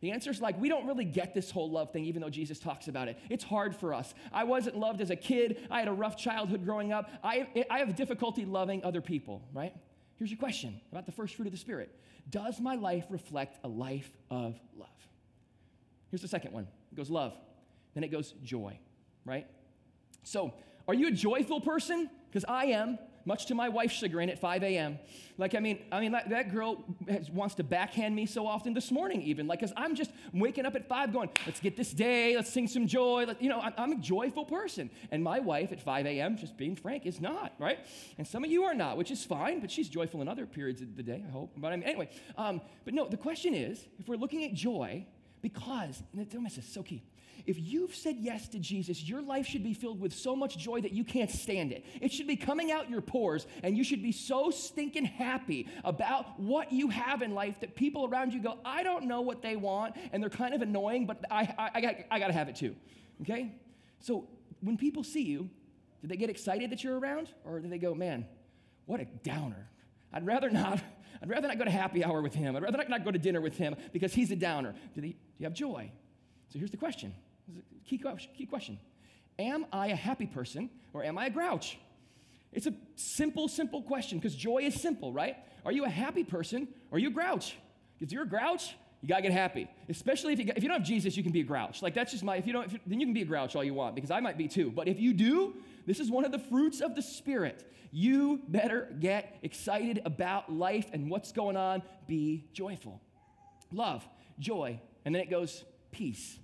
The 0.01 0.13
answer 0.13 0.31
is 0.31 0.41
like, 0.41 0.59
we 0.59 0.71
don't 0.71 0.87
really 0.87 1.05
get 1.05 1.35
this 1.35 1.51
whole 1.51 1.71
love 1.71 1.93
thing, 1.93 2.07
even 2.07 2.23
though 2.23 2.31
Jesus 2.31 2.59
talks 2.59 2.89
about 2.89 3.09
it. 3.09 3.19
It's 3.29 3.45
hard 3.45 3.77
for 3.77 3.93
us. 3.93 4.15
I 4.33 4.45
wasn't 4.45 4.77
loved 4.77 5.03
as 5.03 5.11
a 5.11 5.17
kid. 5.17 5.67
I 5.71 5.81
had 5.81 5.89
a 5.89 5.93
rough 5.93 6.17
childhood 6.17 6.65
growing 6.65 6.93
up. 6.93 7.11
I, 7.23 7.67
I 7.69 7.81
have 7.81 7.97
difficulty 7.97 8.47
loving 8.47 8.83
other 8.83 9.03
people, 9.03 9.43
right? 9.53 9.75
Here's 10.21 10.31
your 10.31 10.39
question 10.39 10.79
about 10.93 11.07
the 11.07 11.13
first 11.13 11.35
fruit 11.35 11.47
of 11.47 11.53
the 11.53 11.59
Spirit 11.59 11.99
does 12.29 12.61
my 12.61 12.75
life 12.75 13.07
reflect 13.09 13.59
a 13.65 13.69
life 13.69 14.11
of 14.31 14.61
love? 14.77 14.89
Here's 16.11 16.21
the 16.21 16.29
second 16.29 16.53
one 16.53 16.69
it 16.93 16.95
goes 16.95 17.09
love, 17.09 17.33
then 17.95 18.05
it 18.05 18.09
goes 18.09 18.35
joy, 18.45 18.79
right? 19.25 19.47
So, 20.23 20.53
are 20.87 20.93
you 20.93 21.09
a 21.09 21.11
joyful 21.11 21.63
person? 21.63 22.11
Because 22.29 22.45
I 22.47 22.67
am. 22.67 22.99
Much 23.25 23.47
to 23.47 23.55
my 23.55 23.69
wife's 23.69 23.95
chagrin 23.95 24.31
at 24.31 24.39
5 24.39 24.63
a.m. 24.63 24.99
Like, 25.39 25.55
I 25.55 25.61
mean, 25.61 25.79
I 25.91 26.01
mean, 26.01 26.13
that, 26.13 26.53
girl 26.53 26.85
has, 27.09 27.31
wants 27.31 27.55
to 27.57 27.65
backhand 27.65 28.15
me 28.15 28.27
so 28.27 28.47
often 28.47 28.75
this 28.75 28.91
morning, 28.91 29.23
even. 29.23 29.47
Like, 29.47 29.61
because 29.61 29.73
I'm 29.77 29.95
just 29.95 30.11
waking 30.33 30.67
up 30.67 30.75
at 30.75 30.87
5 30.87 31.13
going, 31.13 31.31
let's 31.47 31.61
get 31.61 31.77
this 31.77 31.93
day, 31.93 32.37
let's 32.37 32.53
sing 32.53 32.69
some 32.69 32.87
joy. 32.87 33.25
Let, 33.27 33.41
you 33.41 33.49
know, 33.49 33.61
I'm, 33.61 33.73
I'm 33.79 33.93
a 33.93 33.97
joyful 33.97 34.45
person. 34.45 34.91
And 35.11 35.23
my 35.25 35.41
wife 35.41 35.73
at 35.73 35.81
5 35.81 36.07
a.m., 36.07 36.37
just 36.37 36.57
being 36.57 36.77
frank, 36.77 37.07
is 37.07 37.21
not, 37.21 37.55
right? 37.59 37.79
And 38.19 38.27
some 38.27 38.45
of 38.45 38.51
you 38.51 38.65
are 38.65 38.75
not, 38.75 38.97
which 38.97 39.11
is 39.11 39.25
fine, 39.25 39.61
but 39.61 39.71
she's 39.71 39.89
joyful 39.89 40.21
in 40.21 40.29
other 40.29 40.47
periods 40.47 40.83
of 40.83 40.97
the 40.97 41.03
day, 41.03 41.25
I 41.27 41.31
hope. 41.31 41.53
But 41.57 41.73
I 41.73 41.77
mean, 41.77 41.89
anyway, 41.89 42.11
um, 42.37 42.61
but 42.85 42.95
no, 42.95 43.09
the 43.09 43.17
question 43.17 43.55
is 43.55 43.87
if 43.99 44.09
we're 44.09 44.17
looking 44.17 44.45
at 44.45 44.53
joy, 44.53 45.07
because, 45.43 46.03
and 46.13 46.29
don't 46.29 46.43
miss 46.43 46.57
this, 46.57 46.67
so 46.67 46.83
key 46.83 47.03
if 47.47 47.59
you've 47.59 47.95
said 47.95 48.17
yes 48.19 48.49
to 48.49 48.59
Jesus, 48.59 49.03
your 49.09 49.23
life 49.23 49.47
should 49.47 49.63
be 49.63 49.75
filled 49.75 50.01
with 50.01 50.13
so 50.13 50.35
much 50.37 50.59
joy 50.59 50.81
that 50.81 50.93
you 50.93 51.05
can't 51.05 51.31
stand 51.31 51.73
it. 51.73 51.85
It 52.01 52.13
should 52.13 52.27
be 52.27 52.37
coming 52.37 52.71
out 52.73 52.91
your 52.91 53.01
pores, 53.01 53.47
and 53.63 53.77
you 53.77 53.85
should 53.85 54.03
be 54.03 54.13
so 54.13 54.51
stinking 54.51 55.05
happy 55.05 55.69
about 55.85 56.39
what 56.39 56.73
you 56.73 56.89
have 56.89 57.23
in 57.23 57.35
life 57.35 57.61
that 57.61 57.75
people 57.75 58.07
around 58.07 58.33
you 58.33 58.41
go, 58.41 58.59
I 58.65 58.83
don't 58.83 59.07
know 59.07 59.21
what 59.21 59.43
they 59.43 59.57
want, 59.57 59.97
and 60.13 60.23
they're 60.23 60.31
kind 60.31 60.55
of 60.55 60.63
annoying, 60.63 61.07
but 61.07 61.25
I, 61.31 61.55
I, 61.59 61.71
I, 61.75 61.81
got, 61.81 61.95
I 62.11 62.19
got 62.19 62.27
to 62.29 62.33
have 62.33 62.49
it 62.49 62.57
too. 62.57 62.75
Okay? 63.23 63.53
So 64.01 64.29
when 64.61 64.77
people 64.77 65.05
see 65.05 65.23
you, 65.23 65.49
do 66.03 66.09
they 66.09 66.17
get 66.17 66.31
excited 66.31 66.71
that 66.71 66.83
you're 66.83 66.99
around, 66.99 67.29
or 67.45 67.61
do 67.61 67.69
they 67.69 67.79
go, 67.79 67.95
man, 67.95 68.27
what 68.87 69.01
a 69.01 69.05
downer? 69.05 69.69
I'd 70.13 70.27
rather 70.27 70.51
not. 70.51 70.81
I'd 71.23 71.29
rather 71.29 71.49
not 71.49 71.59
go 71.59 71.65
to 71.65 71.71
happy 71.71 72.03
hour 72.03 72.23
with 72.23 72.35
him. 72.35 72.57
I'd 72.57 72.63
rather 72.63 72.83
not 72.89 73.05
go 73.05 73.11
to 73.11 73.19
dinner 73.19 73.41
with 73.41 73.57
him 73.57 73.77
because 73.93 74.15
he's 74.15 74.31
a 74.31 74.37
downer. 74.37 74.75
Do, 74.95 75.01
they, 75.03 75.09
do 75.09 75.15
you 75.39 75.45
have 75.45 75.53
joy? 75.53 75.93
So 76.49 76.59
here's 76.59 76.71
the 76.71 76.77
question 76.77 77.15
Key, 77.87 78.01
key 78.37 78.47
question 78.47 78.79
Am 79.39 79.67
I 79.73 79.89
a 79.89 79.97
happy 79.97 80.27
person 80.27 80.71
or 80.93 81.05
am 81.05 81.19
I 81.19 81.27
a 81.27 81.31
grouch? 81.31 81.79
It's 82.53 82.67
a 82.67 82.75
simple, 82.97 83.49
simple 83.49 83.83
question 83.83 84.19
because 84.19 84.35
joy 84.35 84.59
is 84.59 84.81
simple, 84.81 85.13
right? 85.13 85.37
Are 85.65 85.73
you 85.73 85.85
a 85.85 85.89
happy 85.89 86.25
person 86.25 86.69
or 86.91 86.97
are 86.97 86.99
you 86.99 87.09
a 87.09 87.13
grouch? 87.13 87.57
If 88.01 88.13
you're 88.13 88.25
a 88.25 88.29
grouch, 88.29 88.75
you 89.01 89.09
gotta 89.09 89.23
get 89.23 89.33
happy. 89.33 89.69
Especially 89.89 90.33
if 90.33 90.41
you, 90.41 90.53
if 90.57 90.63
you 90.63 90.69
don't 90.69 90.79
have 90.79 90.87
Jesus, 90.87 91.17
you 91.17 91.23
can 91.23 91.33
be 91.33 91.41
a 91.41 91.45
grouch. 91.45 91.81
Like 91.81 91.95
that's 91.95 92.13
just 92.13 92.25
my, 92.25 92.37
if 92.37 92.47
you 92.47 92.53
don't, 92.53 92.67
if 92.67 92.73
you, 92.73 92.81
then 92.87 93.01
you 93.01 93.07
can 93.07 93.15
be 93.15 93.23
a 93.23 93.27
grouch 93.27 93.57
all 93.57 93.65
you 93.65 93.75
want 93.75 93.95
because 93.95 94.11
I 94.11 94.21
might 94.21 94.37
be 94.37 94.49
too. 94.49 94.71
But 94.71 94.89
if 94.89 94.99
you 94.99 95.13
do, 95.13 95.55
this 95.87 96.01
is 96.01 96.11
one 96.11 96.25
of 96.25 96.33
the 96.33 96.39
fruits 96.39 96.81
of 96.81 96.95
the 96.95 97.03
Spirit. 97.03 97.65
You 97.93 98.41
better 98.49 98.89
get 99.01 99.39
excited 99.43 100.03
about 100.05 100.53
life 100.53 100.91
and 100.93 101.11
what's 101.11 101.33
going 101.33 101.57
on. 101.57 101.83
Be 102.07 102.47
joyful. 102.53 103.01
Love, 103.73 104.07
joy, 104.39 104.81
and 105.05 105.15
then 105.15 105.23
it 105.23 105.31
goes 105.31 105.65
peace. 105.91 106.39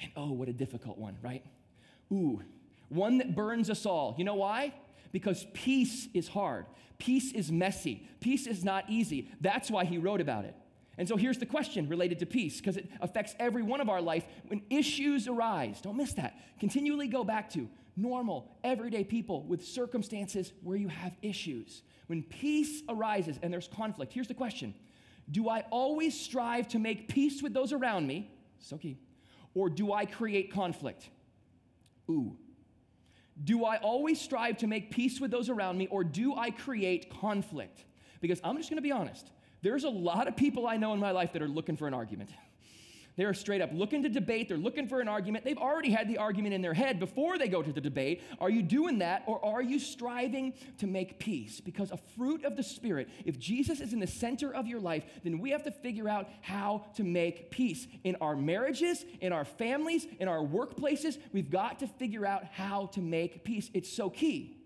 And 0.00 0.10
oh, 0.16 0.32
what 0.32 0.48
a 0.48 0.52
difficult 0.52 0.98
one, 0.98 1.16
right? 1.22 1.44
Ooh, 2.12 2.42
one 2.88 3.18
that 3.18 3.34
burns 3.34 3.70
us 3.70 3.86
all. 3.86 4.14
You 4.18 4.24
know 4.24 4.34
why? 4.34 4.74
Because 5.12 5.46
peace 5.54 6.08
is 6.14 6.28
hard. 6.28 6.66
Peace 6.98 7.32
is 7.32 7.50
messy. 7.50 8.08
Peace 8.20 8.46
is 8.46 8.64
not 8.64 8.84
easy. 8.88 9.30
That's 9.40 9.70
why 9.70 9.84
he 9.84 9.98
wrote 9.98 10.20
about 10.20 10.44
it. 10.44 10.54
And 10.98 11.08
so 11.08 11.16
here's 11.16 11.38
the 11.38 11.46
question 11.46 11.88
related 11.88 12.18
to 12.18 12.26
peace, 12.26 12.58
because 12.58 12.76
it 12.76 12.90
affects 13.00 13.34
every 13.38 13.62
one 13.62 13.80
of 13.80 13.88
our 13.88 14.02
life. 14.02 14.24
When 14.48 14.62
issues 14.68 15.28
arise, 15.28 15.80
don't 15.80 15.96
miss 15.96 16.12
that. 16.14 16.34
Continually 16.58 17.08
go 17.08 17.24
back 17.24 17.48
to 17.50 17.68
normal, 17.96 18.50
everyday 18.62 19.04
people 19.04 19.44
with 19.44 19.64
circumstances 19.64 20.52
where 20.62 20.76
you 20.76 20.88
have 20.88 21.16
issues. 21.22 21.82
When 22.06 22.22
peace 22.22 22.82
arises 22.88 23.38
and 23.42 23.52
there's 23.52 23.68
conflict, 23.68 24.12
here's 24.12 24.28
the 24.28 24.34
question 24.34 24.74
Do 25.30 25.48
I 25.48 25.64
always 25.70 26.18
strive 26.18 26.68
to 26.68 26.78
make 26.78 27.08
peace 27.08 27.42
with 27.42 27.54
those 27.54 27.72
around 27.72 28.06
me? 28.06 28.30
So 28.58 28.76
key 28.76 28.98
or 29.54 29.68
do 29.68 29.92
I 29.92 30.06
create 30.06 30.52
conflict? 30.52 31.08
Ooh. 32.08 32.36
Do 33.42 33.64
I 33.64 33.78
always 33.78 34.20
strive 34.20 34.58
to 34.58 34.66
make 34.66 34.90
peace 34.90 35.20
with 35.20 35.30
those 35.30 35.48
around 35.48 35.78
me, 35.78 35.86
or 35.86 36.04
do 36.04 36.34
I 36.34 36.50
create 36.50 37.10
conflict? 37.10 37.84
Because 38.20 38.40
I'm 38.44 38.56
just 38.56 38.68
gonna 38.68 38.82
be 38.82 38.92
honest, 38.92 39.30
there's 39.62 39.84
a 39.84 39.90
lot 39.90 40.28
of 40.28 40.36
people 40.36 40.66
I 40.66 40.76
know 40.76 40.92
in 40.92 41.00
my 41.00 41.10
life 41.10 41.32
that 41.32 41.42
are 41.42 41.48
looking 41.48 41.76
for 41.76 41.88
an 41.88 41.94
argument. 41.94 42.30
They're 43.16 43.34
straight 43.34 43.60
up 43.60 43.70
looking 43.72 44.02
to 44.02 44.08
debate. 44.08 44.48
They're 44.48 44.56
looking 44.56 44.88
for 44.88 45.00
an 45.00 45.08
argument. 45.08 45.44
They've 45.44 45.58
already 45.58 45.90
had 45.90 46.08
the 46.08 46.18
argument 46.18 46.54
in 46.54 46.62
their 46.62 46.74
head 46.74 46.98
before 46.98 47.38
they 47.38 47.48
go 47.48 47.62
to 47.62 47.72
the 47.72 47.80
debate. 47.80 48.22
Are 48.40 48.50
you 48.50 48.62
doing 48.62 48.98
that 48.98 49.24
or 49.26 49.44
are 49.44 49.62
you 49.62 49.78
striving 49.78 50.54
to 50.78 50.86
make 50.86 51.18
peace? 51.18 51.60
Because 51.60 51.90
a 51.90 51.98
fruit 52.16 52.44
of 52.44 52.56
the 52.56 52.62
Spirit, 52.62 53.08
if 53.24 53.38
Jesus 53.38 53.80
is 53.80 53.92
in 53.92 54.00
the 54.00 54.06
center 54.06 54.54
of 54.54 54.66
your 54.66 54.80
life, 54.80 55.04
then 55.22 55.38
we 55.38 55.50
have 55.50 55.64
to 55.64 55.70
figure 55.70 56.08
out 56.08 56.28
how 56.40 56.86
to 56.94 57.04
make 57.04 57.50
peace 57.50 57.86
in 58.04 58.16
our 58.20 58.36
marriages, 58.36 59.04
in 59.20 59.32
our 59.32 59.44
families, 59.44 60.06
in 60.18 60.28
our 60.28 60.40
workplaces. 60.40 61.18
We've 61.32 61.50
got 61.50 61.80
to 61.80 61.86
figure 61.86 62.24
out 62.24 62.44
how 62.44 62.86
to 62.92 63.00
make 63.00 63.44
peace. 63.44 63.70
It's 63.74 63.92
so 63.92 64.10
key. 64.10 64.56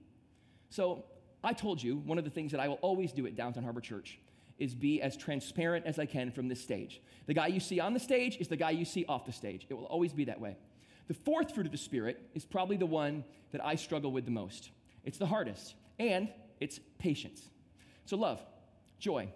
So, 0.71 1.05
I 1.43 1.53
told 1.53 1.83
you 1.83 1.97
one 1.97 2.17
of 2.17 2.25
the 2.25 2.31
things 2.31 2.53
that 2.53 2.61
I 2.61 2.69
will 2.69 2.79
always 2.81 3.13
do 3.13 3.27
at 3.27 3.37
Downtown 3.37 3.65
Harbor 3.65 3.83
Church 3.83 4.19
is 4.59 4.75
be 4.75 5.03
as 5.03 5.17
transparent 5.17 5.87
as 5.87 5.99
I 5.99 6.07
can 6.07 6.31
from 6.31 6.49
this 6.49 6.61
stage. 6.61 7.01
The 7.27 7.35
guy 7.35 7.49
you 7.49 7.61
see 7.61 7.81
on 7.81 7.95
the 7.95 8.01
stage 8.01 8.37
is 8.39 8.49
the 8.49 8.57
guy 8.57 8.71
you 8.71 8.85
see 8.85 9.05
off 9.07 9.27
the 9.27 9.33
stage. 9.33 9.67
It 9.69 9.75
will 9.75 9.87
always 9.87 10.13
be 10.13 10.25
that 10.25 10.41
way. 10.41 10.57
The 11.09 11.15
fourth 11.15 11.55
fruit 11.55 11.67
of 11.67 11.73
the 11.73 11.79
Spirit 11.79 12.21
is 12.35 12.45
probably 12.45 12.77
the 12.77 12.87
one 12.87 13.25
that 13.53 13.65
I 13.65 13.75
struggle 13.75 14.13
with 14.13 14.25
the 14.25 14.31
most. 14.31 14.71
It's 15.05 15.19
the 15.19 15.27
hardest, 15.27 15.75
and 15.99 16.29
it's 16.61 16.81
patience. 16.99 17.43
So, 18.07 18.17
love, 18.17 18.41
joy, 18.99 19.29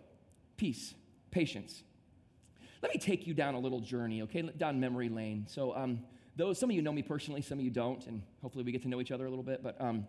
peace, 0.57 0.95
patience. 1.31 1.83
Let 2.83 2.93
me 2.95 3.01
take 3.01 3.27
you 3.27 3.35
down 3.35 3.55
a 3.55 3.59
little 3.59 3.81
journey, 3.81 4.23
okay, 4.23 4.43
down 4.43 4.81
memory 4.81 5.09
lane. 5.09 5.47
So, 5.49 5.77
um, 5.77 6.01
those 6.37 6.59
some 6.59 6.71
of 6.71 6.77
you 6.77 6.83
know 6.83 6.93
me 6.93 7.03
personally, 7.03 7.43
some 7.43 7.59
of 7.59 7.65
you 7.65 7.71
don't, 7.71 8.07
and 8.07 8.23
hopefully 8.41 8.65
we 8.65 8.73
get 8.73 8.83
to 8.83 8.89
know 8.89 9.01
each 9.01 9.11
other 9.11 9.27
a 9.27 9.29
little 9.29 9.45
bit. 9.45 9.63
But 9.63 9.79
um, 9.81 10.07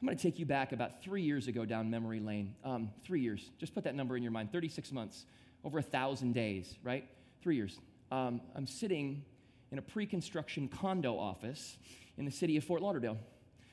I'm 0.00 0.06
going 0.06 0.16
to 0.16 0.22
take 0.22 0.38
you 0.38 0.46
back 0.46 0.72
about 0.72 1.02
three 1.02 1.20
years 1.22 1.46
ago 1.46 1.66
down 1.66 1.90
memory 1.90 2.20
lane. 2.20 2.54
Um, 2.64 2.90
three 3.04 3.20
years. 3.20 3.50
Just 3.58 3.74
put 3.74 3.84
that 3.84 3.94
number 3.94 4.16
in 4.16 4.22
your 4.22 4.32
mind 4.32 4.50
36 4.50 4.92
months, 4.92 5.26
over 5.62 5.78
a 5.78 5.82
thousand 5.82 6.32
days, 6.32 6.74
right? 6.82 7.06
Three 7.42 7.56
years. 7.56 7.78
Um, 8.10 8.40
I'm 8.56 8.66
sitting 8.66 9.22
in 9.70 9.78
a 9.78 9.82
pre 9.82 10.06
construction 10.06 10.68
condo 10.68 11.18
office 11.18 11.76
in 12.16 12.24
the 12.24 12.30
city 12.30 12.56
of 12.56 12.64
Fort 12.64 12.80
Lauderdale. 12.80 13.18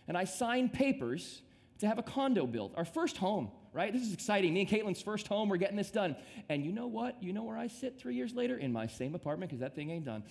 And 0.10 0.18
I 0.18 0.26
signed 0.26 0.74
papers 0.74 1.44
to 1.80 1.88
have 1.88 1.98
a 1.98 2.04
condo 2.04 2.46
built, 2.46 2.74
our 2.76 2.86
first 2.86 3.16
home, 3.16 3.50
right? 3.72 3.94
This 3.94 4.02
is 4.02 4.14
exciting. 4.14 4.54
Me 4.54 4.62
and 4.62 4.70
Caitlin's 4.70 5.02
first 5.02 5.28
home, 5.28 5.48
we're 5.48 5.58
getting 5.58 5.78
this 5.78 5.92
done. 5.92 6.18
And 6.50 6.66
you 6.66 6.74
know 6.74 6.88
what? 6.88 7.24
You 7.24 7.32
know 7.32 7.44
where 7.44 7.58
I 7.58 7.68
sit 7.68 8.00
three 8.00 8.16
years 8.16 8.34
later? 8.34 8.58
In 8.58 8.74
my 8.74 8.88
same 8.88 9.16
apartment, 9.16 9.50
because 9.50 9.62
that 9.62 9.76
thing 9.76 9.92
ain't 9.92 10.06
done. 10.06 10.24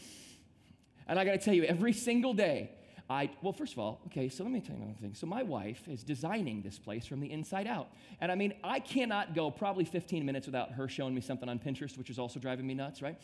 And 1.09 1.19
I 1.19 1.25
got 1.25 1.33
to 1.33 1.39
tell 1.39 1.55
you, 1.55 1.65
every 1.65 1.93
single 1.93 2.35
day, 2.35 2.71
I, 3.09 3.31
well, 3.41 3.53
first 3.53 3.73
of 3.73 3.79
all, 3.79 4.01
okay, 4.07 4.29
so 4.29 4.43
let 4.43 4.53
me 4.53 4.61
tell 4.61 4.75
you 4.75 4.83
another 4.83 4.99
thing. 5.01 5.15
So, 5.15 5.27
my 5.27 5.45
wife 5.45 5.87
is 5.87 6.03
designing 6.03 6.63
this 6.63 6.79
place 6.79 7.07
from 7.07 7.21
the 7.21 7.31
inside 7.31 7.69
out. 7.69 7.89
And 8.21 8.33
I 8.33 8.35
mean, 8.35 8.55
I 8.65 8.81
cannot 8.81 9.35
go 9.35 9.51
probably 9.51 9.85
15 9.85 10.27
minutes 10.27 10.47
without 10.47 10.73
her 10.73 10.89
showing 10.89 11.15
me 11.15 11.21
something 11.21 11.49
on 11.49 11.61
Pinterest, 11.61 11.97
which 11.97 12.11
is 12.11 12.19
also 12.19 12.41
driving 12.41 12.67
me 12.67 12.75
nuts, 12.75 13.03
right? 13.03 13.17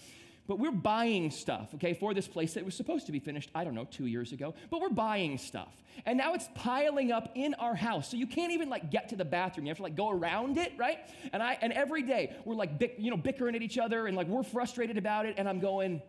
But 0.49 0.59
we're 0.59 0.73
buying 0.73 1.31
stuff, 1.31 1.73
okay, 1.75 1.95
for 1.95 2.15
this 2.15 2.27
place 2.27 2.55
that 2.55 2.65
was 2.65 2.75
supposed 2.75 3.07
to 3.07 3.13
be 3.13 3.21
finished, 3.21 3.51
I 3.55 3.63
don't 3.63 3.75
know, 3.75 3.87
two 3.91 4.07
years 4.07 4.33
ago. 4.33 4.55
But 4.71 4.81
we're 4.81 4.89
buying 4.89 5.39
stuff. 5.39 5.73
And 6.05 6.19
now 6.19 6.35
it's 6.35 6.49
piling 6.55 7.13
up 7.13 7.31
in 7.37 7.55
our 7.55 7.77
house. 7.77 8.11
So 8.11 8.17
you 8.17 8.27
can't 8.27 8.53
even 8.53 8.69
like 8.69 8.91
get 8.91 9.09
to 9.11 9.17
the 9.17 9.25
bathroom. 9.25 9.67
You 9.67 9.71
have 9.71 9.77
to 9.77 9.85
like 9.85 9.95
go 9.95 10.11
around 10.11 10.59
it, 10.59 10.73
right? 10.77 10.99
And 11.33 11.43
I 11.43 11.59
and 11.61 11.73
every 11.73 12.03
day 12.03 12.35
we're 12.45 12.57
like 12.57 12.79
bick, 12.79 12.97
you 12.99 13.11
know, 13.11 13.17
bickering 13.17 13.55
at 13.55 13.63
each 13.63 13.79
other 13.79 14.07
and 14.07 14.17
like 14.17 14.27
we're 14.27 14.43
frustrated 14.43 14.99
about 14.99 15.27
it. 15.27 15.35
And 15.39 15.49
I'm 15.49 15.61
going, 15.61 16.03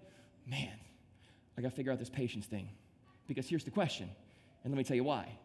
man, 0.48 0.74
I 1.58 1.62
gotta 1.62 1.76
figure 1.76 1.92
out 1.92 2.00
this 2.00 2.10
patience 2.10 2.48
thing. 2.48 2.70
Because 3.28 3.48
here's 3.48 3.64
the 3.64 3.72
question, 3.72 4.10
and 4.64 4.74
let 4.74 4.78
me 4.78 4.84
tell 4.84 4.96
you 4.96 5.04
why. 5.04 5.38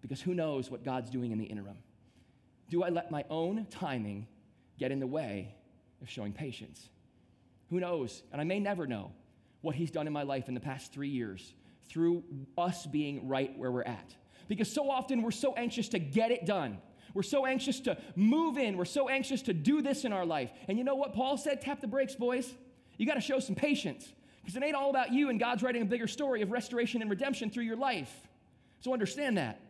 Because 0.00 0.20
who 0.20 0.34
knows 0.34 0.70
what 0.70 0.84
God's 0.84 1.10
doing 1.10 1.32
in 1.32 1.38
the 1.38 1.44
interim? 1.44 1.76
Do 2.70 2.82
I 2.82 2.88
let 2.88 3.10
my 3.10 3.24
own 3.28 3.66
timing 3.70 4.26
get 4.78 4.92
in 4.92 5.00
the 5.00 5.06
way 5.06 5.54
of 6.00 6.08
showing 6.08 6.32
patience? 6.32 6.88
Who 7.68 7.80
knows? 7.80 8.22
And 8.32 8.40
I 8.40 8.44
may 8.44 8.58
never 8.58 8.86
know 8.86 9.12
what 9.60 9.74
He's 9.74 9.90
done 9.90 10.06
in 10.06 10.12
my 10.12 10.22
life 10.22 10.48
in 10.48 10.54
the 10.54 10.60
past 10.60 10.92
three 10.92 11.08
years 11.08 11.54
through 11.88 12.22
us 12.56 12.86
being 12.86 13.28
right 13.28 13.56
where 13.58 13.70
we're 13.70 13.82
at. 13.82 14.14
Because 14.48 14.72
so 14.72 14.90
often 14.90 15.22
we're 15.22 15.30
so 15.30 15.54
anxious 15.54 15.88
to 15.90 15.98
get 15.98 16.30
it 16.30 16.46
done. 16.46 16.78
We're 17.12 17.22
so 17.22 17.46
anxious 17.46 17.80
to 17.80 17.98
move 18.16 18.56
in. 18.56 18.76
We're 18.76 18.84
so 18.84 19.08
anxious 19.08 19.42
to 19.42 19.52
do 19.52 19.82
this 19.82 20.04
in 20.04 20.12
our 20.12 20.24
life. 20.24 20.50
And 20.68 20.78
you 20.78 20.84
know 20.84 20.94
what 20.94 21.12
Paul 21.12 21.36
said? 21.36 21.60
Tap 21.60 21.80
the 21.80 21.88
brakes, 21.88 22.14
boys. 22.14 22.52
You 22.96 23.06
got 23.06 23.14
to 23.14 23.20
show 23.20 23.40
some 23.40 23.54
patience. 23.54 24.12
Because 24.42 24.56
it 24.56 24.62
ain't 24.62 24.74
all 24.74 24.90
about 24.90 25.12
you, 25.12 25.28
and 25.30 25.38
God's 25.38 25.62
writing 25.62 25.82
a 25.82 25.86
bigger 25.86 26.06
story 26.06 26.42
of 26.42 26.50
restoration 26.50 27.02
and 27.02 27.10
redemption 27.10 27.50
through 27.50 27.64
your 27.64 27.76
life. 27.76 28.12
So 28.80 28.92
understand 28.92 29.36
that. 29.36 29.60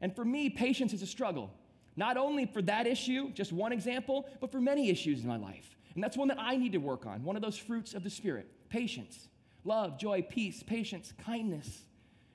And 0.00 0.14
for 0.14 0.24
me, 0.24 0.50
patience 0.50 0.92
is 0.92 1.02
a 1.02 1.06
struggle. 1.06 1.50
Not 1.96 2.16
only 2.16 2.46
for 2.46 2.62
that 2.62 2.86
issue, 2.86 3.30
just 3.32 3.52
one 3.52 3.72
example, 3.72 4.26
but 4.40 4.50
for 4.50 4.60
many 4.60 4.90
issues 4.90 5.22
in 5.22 5.28
my 5.28 5.36
life. 5.36 5.76
And 5.94 6.02
that's 6.02 6.16
one 6.16 6.28
that 6.28 6.40
I 6.40 6.56
need 6.56 6.72
to 6.72 6.78
work 6.78 7.06
on, 7.06 7.22
one 7.22 7.36
of 7.36 7.42
those 7.42 7.56
fruits 7.56 7.94
of 7.94 8.02
the 8.02 8.10
Spirit 8.10 8.48
patience, 8.68 9.28
love, 9.62 9.98
joy, 9.98 10.26
peace, 10.28 10.62
patience, 10.62 11.12
kindness. 11.24 11.84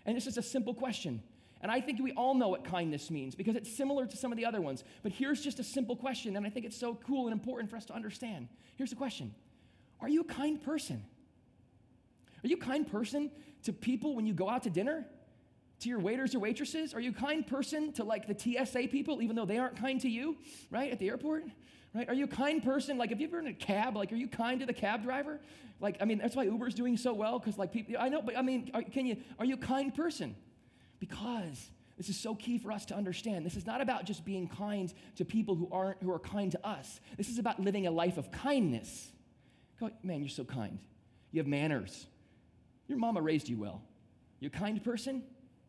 And 0.05 0.15
it's 0.15 0.25
just 0.25 0.37
a 0.37 0.41
simple 0.41 0.73
question. 0.73 1.21
And 1.61 1.69
I 1.69 1.81
think 1.81 2.01
we 2.01 2.13
all 2.13 2.33
know 2.33 2.47
what 2.47 2.63
kindness 2.63 3.11
means 3.11 3.35
because 3.35 3.57
it's 3.57 3.75
similar 3.75 4.05
to 4.05 4.15
some 4.15 4.31
of 4.31 4.37
the 4.37 4.45
other 4.45 4.61
ones. 4.61 4.85
But 5.03 5.11
here's 5.11 5.41
just 5.41 5.59
a 5.59 5.63
simple 5.63 5.95
question, 5.95 6.37
and 6.37 6.45
I 6.45 6.49
think 6.49 6.65
it's 6.65 6.77
so 6.77 6.95
cool 7.05 7.27
and 7.27 7.33
important 7.33 7.69
for 7.69 7.75
us 7.75 7.85
to 7.85 7.93
understand. 7.93 8.47
Here's 8.77 8.91
the 8.91 8.95
question 8.95 9.33
Are 9.99 10.07
you 10.07 10.21
a 10.21 10.25
kind 10.25 10.61
person? 10.61 11.03
Are 12.43 12.47
you 12.47 12.57
a 12.57 12.59
kind 12.59 12.89
person 12.89 13.31
to 13.63 13.73
people 13.73 14.15
when 14.15 14.25
you 14.25 14.33
go 14.33 14.49
out 14.49 14.63
to 14.63 14.69
dinner? 14.69 15.05
to 15.79 15.89
your 15.89 15.99
waiters 15.99 16.35
or 16.35 16.39
waitresses? 16.39 16.93
Are 16.93 16.99
you 16.99 17.11
a 17.11 17.13
kind 17.13 17.45
person 17.45 17.93
to 17.93 18.03
like 18.03 18.27
the 18.27 18.37
TSA 18.37 18.89
people, 18.89 19.21
even 19.21 19.35
though 19.35 19.45
they 19.45 19.57
aren't 19.57 19.77
kind 19.77 19.99
to 20.01 20.09
you, 20.09 20.37
right, 20.69 20.91
at 20.91 20.99
the 20.99 21.07
airport? 21.07 21.45
Right? 21.93 22.07
Are 22.07 22.13
you 22.13 22.25
a 22.25 22.29
kind 22.29 22.63
person? 22.63 22.97
Like, 22.97 23.09
have 23.09 23.19
you 23.19 23.27
ever 23.27 23.39
in 23.39 23.47
a 23.47 23.53
cab? 23.53 23.95
Like, 23.95 24.11
are 24.11 24.15
you 24.15 24.27
kind 24.27 24.59
to 24.59 24.65
the 24.65 24.73
cab 24.73 25.03
driver? 25.03 25.39
Like, 25.79 25.97
I 26.01 26.05
mean, 26.05 26.19
that's 26.19 26.35
why 26.35 26.43
Uber's 26.43 26.75
doing 26.75 26.97
so 26.97 27.13
well 27.13 27.39
because, 27.39 27.57
like, 27.57 27.71
people. 27.71 27.95
I 27.99 28.09
know, 28.09 28.21
but 28.21 28.37
I 28.37 28.41
mean, 28.41 28.69
are, 28.73 28.83
can 28.83 29.05
you? 29.05 29.17
Are 29.39 29.45
you 29.45 29.55
a 29.55 29.57
kind 29.57 29.95
person? 29.95 30.35
Because 30.99 31.69
this 31.97 32.09
is 32.09 32.17
so 32.17 32.35
key 32.35 32.57
for 32.59 32.71
us 32.71 32.85
to 32.87 32.95
understand. 32.95 33.45
This 33.45 33.55
is 33.55 33.65
not 33.65 33.81
about 33.81 34.05
just 34.05 34.23
being 34.23 34.47
kind 34.47 34.93
to 35.15 35.25
people 35.25 35.55
who 35.55 35.67
aren't 35.71 36.03
who 36.03 36.11
are 36.11 36.19
kind 36.19 36.51
to 36.51 36.67
us. 36.67 36.99
This 37.17 37.29
is 37.29 37.39
about 37.39 37.59
living 37.59 37.87
a 37.87 37.91
life 37.91 38.17
of 38.17 38.31
kindness. 38.31 39.11
Go, 39.79 39.89
man, 40.03 40.19
you're 40.19 40.29
so 40.29 40.43
kind. 40.43 40.79
You 41.31 41.39
have 41.39 41.47
manners. 41.47 42.05
Your 42.89 42.97
mama 42.97 43.21
raised 43.21 43.47
you 43.47 43.57
well. 43.57 43.81
You're 44.41 44.51
a 44.53 44.57
kind 44.57 44.83
person. 44.83 45.23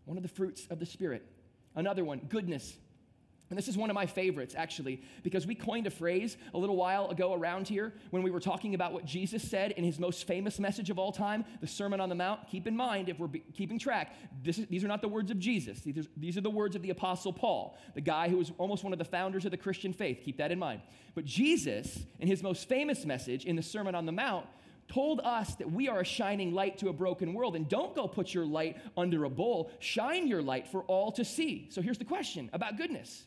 One 0.06 0.16
of 0.16 0.24
the 0.24 0.28
fruits 0.28 0.66
of 0.70 0.80
the 0.80 0.86
Spirit. 0.86 1.24
Another 1.76 2.04
one, 2.04 2.18
goodness. 2.28 2.74
And 3.50 3.58
this 3.58 3.66
is 3.66 3.76
one 3.76 3.90
of 3.90 3.94
my 3.94 4.06
favorites, 4.06 4.54
actually, 4.56 5.02
because 5.24 5.44
we 5.44 5.56
coined 5.56 5.88
a 5.88 5.90
phrase 5.90 6.36
a 6.54 6.58
little 6.58 6.76
while 6.76 7.10
ago 7.10 7.34
around 7.34 7.66
here 7.66 7.92
when 8.10 8.22
we 8.22 8.30
were 8.30 8.38
talking 8.38 8.76
about 8.76 8.92
what 8.92 9.04
Jesus 9.04 9.42
said 9.42 9.72
in 9.72 9.82
his 9.82 9.98
most 9.98 10.24
famous 10.24 10.60
message 10.60 10.88
of 10.88 11.00
all 11.00 11.10
time, 11.10 11.44
the 11.60 11.66
Sermon 11.66 12.00
on 12.00 12.08
the 12.08 12.14
Mount. 12.14 12.46
Keep 12.48 12.68
in 12.68 12.76
mind, 12.76 13.08
if 13.08 13.18
we're 13.18 13.26
be- 13.26 13.42
keeping 13.52 13.76
track, 13.76 14.14
is, 14.44 14.64
these 14.68 14.84
are 14.84 14.88
not 14.88 15.02
the 15.02 15.08
words 15.08 15.32
of 15.32 15.40
Jesus. 15.40 15.80
These 15.80 15.98
are, 15.98 16.08
these 16.16 16.38
are 16.38 16.42
the 16.42 16.50
words 16.50 16.76
of 16.76 16.82
the 16.82 16.90
Apostle 16.90 17.32
Paul, 17.32 17.76
the 17.94 18.00
guy 18.00 18.28
who 18.28 18.36
was 18.36 18.52
almost 18.56 18.84
one 18.84 18.92
of 18.92 19.00
the 19.00 19.04
founders 19.04 19.44
of 19.44 19.50
the 19.50 19.56
Christian 19.56 19.92
faith. 19.92 20.20
Keep 20.24 20.38
that 20.38 20.52
in 20.52 20.58
mind. 20.58 20.80
But 21.16 21.24
Jesus, 21.24 21.98
in 22.20 22.28
his 22.28 22.44
most 22.44 22.68
famous 22.68 23.04
message 23.04 23.44
in 23.44 23.56
the 23.56 23.62
Sermon 23.62 23.96
on 23.96 24.06
the 24.06 24.12
Mount, 24.12 24.46
told 24.90 25.20
us 25.20 25.54
that 25.54 25.70
we 25.70 25.88
are 25.88 26.00
a 26.00 26.04
shining 26.04 26.52
light 26.52 26.78
to 26.78 26.88
a 26.88 26.92
broken 26.92 27.32
world. 27.32 27.54
And 27.56 27.68
don't 27.68 27.94
go 27.94 28.08
put 28.08 28.34
your 28.34 28.44
light 28.44 28.76
under 28.96 29.24
a 29.24 29.30
bowl, 29.30 29.70
shine 29.78 30.26
your 30.26 30.42
light 30.42 30.66
for 30.66 30.82
all 30.82 31.12
to 31.12 31.24
see. 31.24 31.68
So 31.70 31.80
here's 31.80 31.98
the 31.98 32.04
question 32.04 32.50
about 32.52 32.76
goodness 32.76 33.24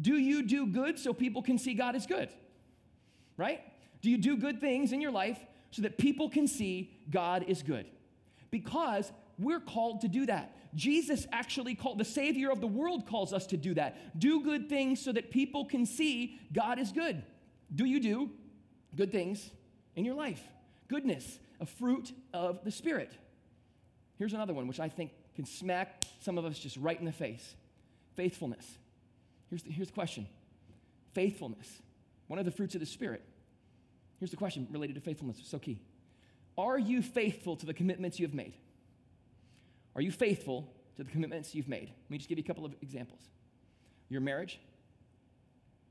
Do 0.00 0.16
you 0.16 0.42
do 0.42 0.66
good 0.66 0.98
so 0.98 1.12
people 1.12 1.42
can 1.42 1.58
see 1.58 1.74
God 1.74 1.96
is 1.96 2.06
good? 2.06 2.30
Right? 3.36 3.60
Do 4.00 4.10
you 4.10 4.18
do 4.18 4.36
good 4.36 4.60
things 4.60 4.92
in 4.92 5.00
your 5.00 5.10
life 5.10 5.38
so 5.70 5.82
that 5.82 5.98
people 5.98 6.30
can 6.30 6.46
see 6.46 6.96
God 7.10 7.44
is 7.48 7.62
good? 7.62 7.86
Because 8.50 9.10
we're 9.38 9.60
called 9.60 10.02
to 10.02 10.08
do 10.08 10.26
that. 10.26 10.56
Jesus 10.74 11.26
actually 11.32 11.74
called, 11.74 11.98
the 11.98 12.04
Savior 12.04 12.50
of 12.50 12.60
the 12.60 12.66
world 12.66 13.06
calls 13.06 13.32
us 13.32 13.46
to 13.48 13.56
do 13.56 13.74
that. 13.74 14.18
Do 14.18 14.42
good 14.42 14.68
things 14.68 15.02
so 15.02 15.12
that 15.12 15.30
people 15.30 15.64
can 15.64 15.86
see 15.86 16.38
God 16.52 16.78
is 16.78 16.92
good. 16.92 17.22
Do 17.74 17.84
you 17.84 17.98
do 17.98 18.30
good 18.94 19.10
things 19.10 19.50
in 19.96 20.04
your 20.04 20.14
life? 20.14 20.42
Goodness, 20.88 21.38
a 21.60 21.66
fruit 21.66 22.12
of 22.32 22.64
the 22.64 22.70
Spirit. 22.70 23.12
Here's 24.18 24.32
another 24.32 24.54
one, 24.54 24.66
which 24.68 24.80
I 24.80 24.88
think 24.88 25.12
can 25.34 25.44
smack 25.44 26.04
some 26.20 26.38
of 26.38 26.44
us 26.44 26.58
just 26.58 26.76
right 26.76 26.98
in 26.98 27.04
the 27.04 27.12
face 27.12 27.54
faithfulness. 28.14 28.78
Here's 29.50 29.62
the, 29.62 29.70
here's 29.70 29.88
the 29.88 29.94
question 29.94 30.26
faithfulness, 31.12 31.82
one 32.28 32.38
of 32.38 32.44
the 32.44 32.50
fruits 32.50 32.74
of 32.74 32.80
the 32.80 32.86
Spirit. 32.86 33.22
Here's 34.18 34.30
the 34.30 34.36
question 34.36 34.66
related 34.70 34.94
to 34.94 35.00
faithfulness, 35.00 35.40
so 35.44 35.58
key. 35.58 35.80
Are 36.56 36.78
you 36.78 37.02
faithful 37.02 37.56
to 37.56 37.66
the 37.66 37.74
commitments 37.74 38.20
you 38.20 38.26
have 38.26 38.34
made? 38.34 38.54
Are 39.96 40.00
you 40.00 40.12
faithful 40.12 40.72
to 40.96 41.04
the 41.04 41.10
commitments 41.10 41.54
you've 41.54 41.68
made? 41.68 41.88
Let 41.88 42.10
me 42.10 42.18
just 42.18 42.28
give 42.28 42.38
you 42.38 42.44
a 42.44 42.46
couple 42.46 42.64
of 42.64 42.74
examples. 42.80 43.20
Your 44.08 44.20
marriage? 44.20 44.60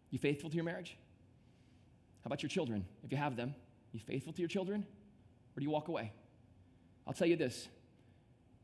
You 0.10 0.20
faithful 0.20 0.50
to 0.50 0.56
your 0.56 0.64
marriage? 0.64 0.98
How 2.24 2.28
about 2.28 2.42
your 2.42 2.50
children, 2.50 2.86
if 3.04 3.12
you 3.12 3.18
have 3.18 3.36
them? 3.36 3.54
You 3.94 4.00
faithful 4.00 4.34
to 4.34 4.42
your 4.42 4.50
children, 4.50 4.86
or 5.56 5.60
do 5.60 5.64
you 5.64 5.70
walk 5.70 5.88
away? 5.88 6.12
I'll 7.06 7.14
tell 7.14 7.28
you 7.28 7.36
this. 7.36 7.68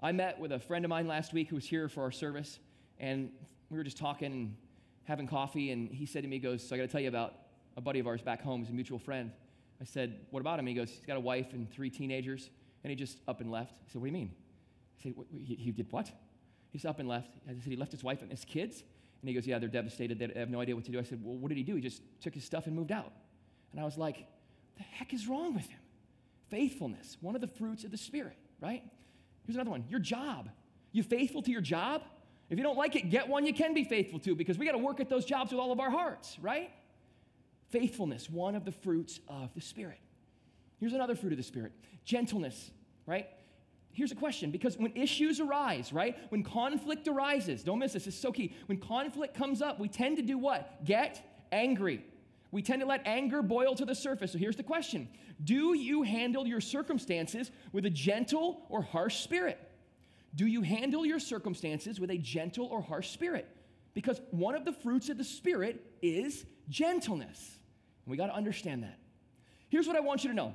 I 0.01 0.12
met 0.12 0.39
with 0.39 0.51
a 0.51 0.59
friend 0.59 0.83
of 0.83 0.89
mine 0.89 1.07
last 1.07 1.33
week 1.33 1.50
who 1.50 1.55
was 1.55 1.65
here 1.65 1.88
for 1.88 2.01
our 2.01 2.12
service, 2.12 2.59
and 3.00 3.31
we 3.69 3.77
were 3.77 3.83
just 3.83 3.98
talking 3.98 4.31
and 4.31 4.55
having 5.03 5.27
coffee, 5.27 5.71
and 5.71 5.91
he 5.91 6.07
said 6.07 6.24
to 6.24 6.27
me, 6.27 6.38
he 6.38 6.39
goes, 6.39 6.67
So 6.67 6.75
I 6.75 6.79
got 6.79 6.86
to 6.86 6.91
tell 6.91 7.01
you 7.01 7.09
about 7.09 7.36
a 7.77 7.81
buddy 7.81 8.00
of 8.00 8.07
ours 8.07 8.24
back 8.24 8.41
home, 8.41 8.62
he's 8.62 8.71
a 8.71 8.74
mutual 8.74 8.98
friend. 8.98 9.31
I 9.79 9.86
said, 9.86 10.19
What 10.31 10.39
about 10.39 10.57
him? 10.57 10.65
He 10.65 10.74
goes, 10.74 10.89
He's 10.89 11.05
got 11.05 11.17
a 11.17 11.21
wife 11.21 11.53
and 11.53 11.69
three 11.69 11.91
teenagers, 11.91 12.50
and 12.83 12.89
he 12.89 12.95
just 12.95 13.19
up 13.27 13.39
and 13.39 13.51
left. 13.51 13.74
I 13.88 13.91
said, 13.91 14.01
What 14.01 14.07
do 14.07 14.12
you 14.13 14.17
mean? 14.17 14.31
I 15.00 15.03
said, 15.03 15.13
he, 15.31 15.55
he 15.55 15.71
did 15.71 15.91
what? 15.91 16.12
He's 16.71 16.86
up 16.86 17.00
and 17.00 17.07
left. 17.07 17.29
I 17.48 17.53
said, 17.53 17.63
He 17.63 17.75
left 17.75 17.91
his 17.91 18.03
wife 18.03 18.24
and 18.24 18.31
his 18.31 18.45
kids? 18.45 18.83
And 19.21 19.30
he 19.30 19.36
goes, 19.36 19.45
Yeah, 19.45 19.60
they're 19.60 19.69
devastated. 19.69 20.17
They 20.17 20.39
have 20.39 20.49
no 20.49 20.60
idea 20.60 20.75
what 20.75 20.86
to 20.86 20.91
do. 20.91 20.97
I 20.97 21.03
said, 21.03 21.19
Well, 21.23 21.36
what 21.36 21.49
did 21.49 21.58
he 21.58 21.63
do? 21.63 21.75
He 21.75 21.82
just 21.82 22.01
took 22.19 22.34
his 22.34 22.45
stuff 22.45 22.65
and 22.65 22.75
moved 22.75 22.91
out. 22.91 23.12
And 23.71 23.80
I 23.80 23.86
was 23.86 23.97
like, 23.97 24.25
the 24.79 24.83
heck 24.85 25.13
is 25.13 25.27
wrong 25.27 25.53
with 25.53 25.67
him? 25.69 25.79
Faithfulness, 26.49 27.17
one 27.21 27.35
of 27.35 27.41
the 27.41 27.47
fruits 27.47 27.83
of 27.83 27.91
the 27.91 27.97
Spirit, 27.97 28.37
right? 28.59 28.81
Here's 29.45 29.55
another 29.55 29.69
one 29.69 29.85
your 29.89 29.99
job. 29.99 30.49
You 30.91 31.03
faithful 31.03 31.43
to 31.43 31.51
your 31.51 31.61
job? 31.61 32.01
If 32.49 32.57
you 32.57 32.63
don't 32.63 32.77
like 32.77 32.95
it, 32.95 33.11
get 33.11 33.27
one 33.27 33.45
you 33.45 33.53
can 33.53 33.75
be 33.75 33.83
faithful 33.83 34.19
to 34.21 34.33
because 34.33 34.57
we 34.57 34.65
got 34.65 34.71
to 34.71 34.79
work 34.79 34.99
at 34.99 35.07
those 35.07 35.23
jobs 35.23 35.51
with 35.51 35.59
all 35.59 35.71
of 35.71 35.79
our 35.79 35.91
hearts, 35.91 36.37
right? 36.41 36.71
Faithfulness, 37.69 38.27
one 38.27 38.55
of 38.55 38.65
the 38.65 38.71
fruits 38.71 39.19
of 39.27 39.53
the 39.53 39.61
Spirit. 39.61 39.99
Here's 40.79 40.93
another 40.93 41.15
fruit 41.15 41.31
of 41.33 41.37
the 41.37 41.43
Spirit 41.43 41.73
gentleness, 42.05 42.71
right? 43.05 43.27
Here's 43.91 44.11
a 44.11 44.15
question 44.15 44.49
because 44.49 44.77
when 44.77 44.95
issues 44.95 45.39
arise, 45.39 45.91
right? 45.93 46.17
When 46.29 46.41
conflict 46.41 47.07
arises, 47.07 47.63
don't 47.63 47.79
miss 47.79 47.93
this, 47.93 48.07
is 48.07 48.15
so 48.15 48.31
key. 48.31 48.55
When 48.65 48.79
conflict 48.79 49.35
comes 49.35 49.61
up, 49.61 49.79
we 49.79 49.87
tend 49.87 50.17
to 50.17 50.23
do 50.23 50.37
what? 50.37 50.85
Get 50.85 51.45
angry. 51.51 52.03
We 52.51 52.62
tend 52.62 52.81
to 52.81 52.88
let 52.88 53.05
anger 53.05 53.41
boil 53.41 53.75
to 53.75 53.85
the 53.85 53.93
surface. 53.93 54.31
So 54.31 54.38
here's 54.38 54.55
the 54.55 54.63
question 54.63 55.07
Do 55.43 55.73
you 55.75 56.03
handle 56.03 56.47
your 56.47 56.62
circumstances 56.62 57.51
with 57.71 57.85
a 57.85 57.89
gentle 57.89 58.65
or 58.69 58.81
harsh 58.81 59.17
spirit? 59.17 59.59
Do 60.35 60.45
you 60.45 60.62
handle 60.62 61.05
your 61.05 61.19
circumstances 61.19 61.99
with 61.99 62.12
a 62.12 62.17
gentle 62.17 62.67
or 62.67 62.81
harsh 62.81 63.09
spirit? 63.09 63.47
Because 63.93 64.21
one 64.31 64.55
of 64.55 64.65
the 64.65 64.71
fruits 64.71 65.09
of 65.09 65.17
the 65.17 65.23
Spirit 65.23 65.83
is 66.01 66.45
gentleness. 66.69 67.57
And 68.05 68.12
we 68.12 68.17
got 68.17 68.27
to 68.27 68.35
understand 68.35 68.83
that. 68.83 68.99
Here's 69.69 69.88
what 69.88 69.95
I 69.95 69.99
want 69.99 70.23
you 70.23 70.29
to 70.29 70.35
know. 70.35 70.53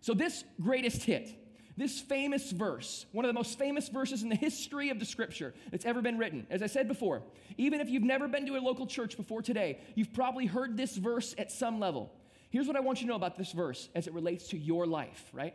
So, 0.00 0.14
this 0.14 0.44
greatest 0.60 1.02
hit, 1.02 1.34
this 1.76 2.00
famous 2.00 2.50
verse, 2.52 3.06
one 3.12 3.24
of 3.24 3.28
the 3.28 3.34
most 3.34 3.58
famous 3.58 3.88
verses 3.88 4.22
in 4.22 4.28
the 4.28 4.36
history 4.36 4.88
of 4.88 4.98
the 4.98 5.04
scripture 5.04 5.54
that's 5.70 5.84
ever 5.84 6.00
been 6.00 6.16
written. 6.16 6.46
As 6.48 6.62
I 6.62 6.66
said 6.66 6.88
before, 6.88 7.22
even 7.58 7.80
if 7.80 7.90
you've 7.90 8.02
never 8.02 8.28
been 8.28 8.46
to 8.46 8.56
a 8.56 8.60
local 8.60 8.86
church 8.86 9.16
before 9.16 9.42
today, 9.42 9.80
you've 9.94 10.12
probably 10.14 10.46
heard 10.46 10.76
this 10.76 10.96
verse 10.96 11.34
at 11.36 11.52
some 11.52 11.78
level. 11.78 12.12
Here's 12.50 12.66
what 12.66 12.76
I 12.76 12.80
want 12.80 13.00
you 13.00 13.06
to 13.06 13.10
know 13.10 13.16
about 13.16 13.36
this 13.36 13.52
verse 13.52 13.90
as 13.94 14.06
it 14.06 14.14
relates 14.14 14.48
to 14.48 14.58
your 14.58 14.86
life, 14.86 15.30
right? 15.32 15.54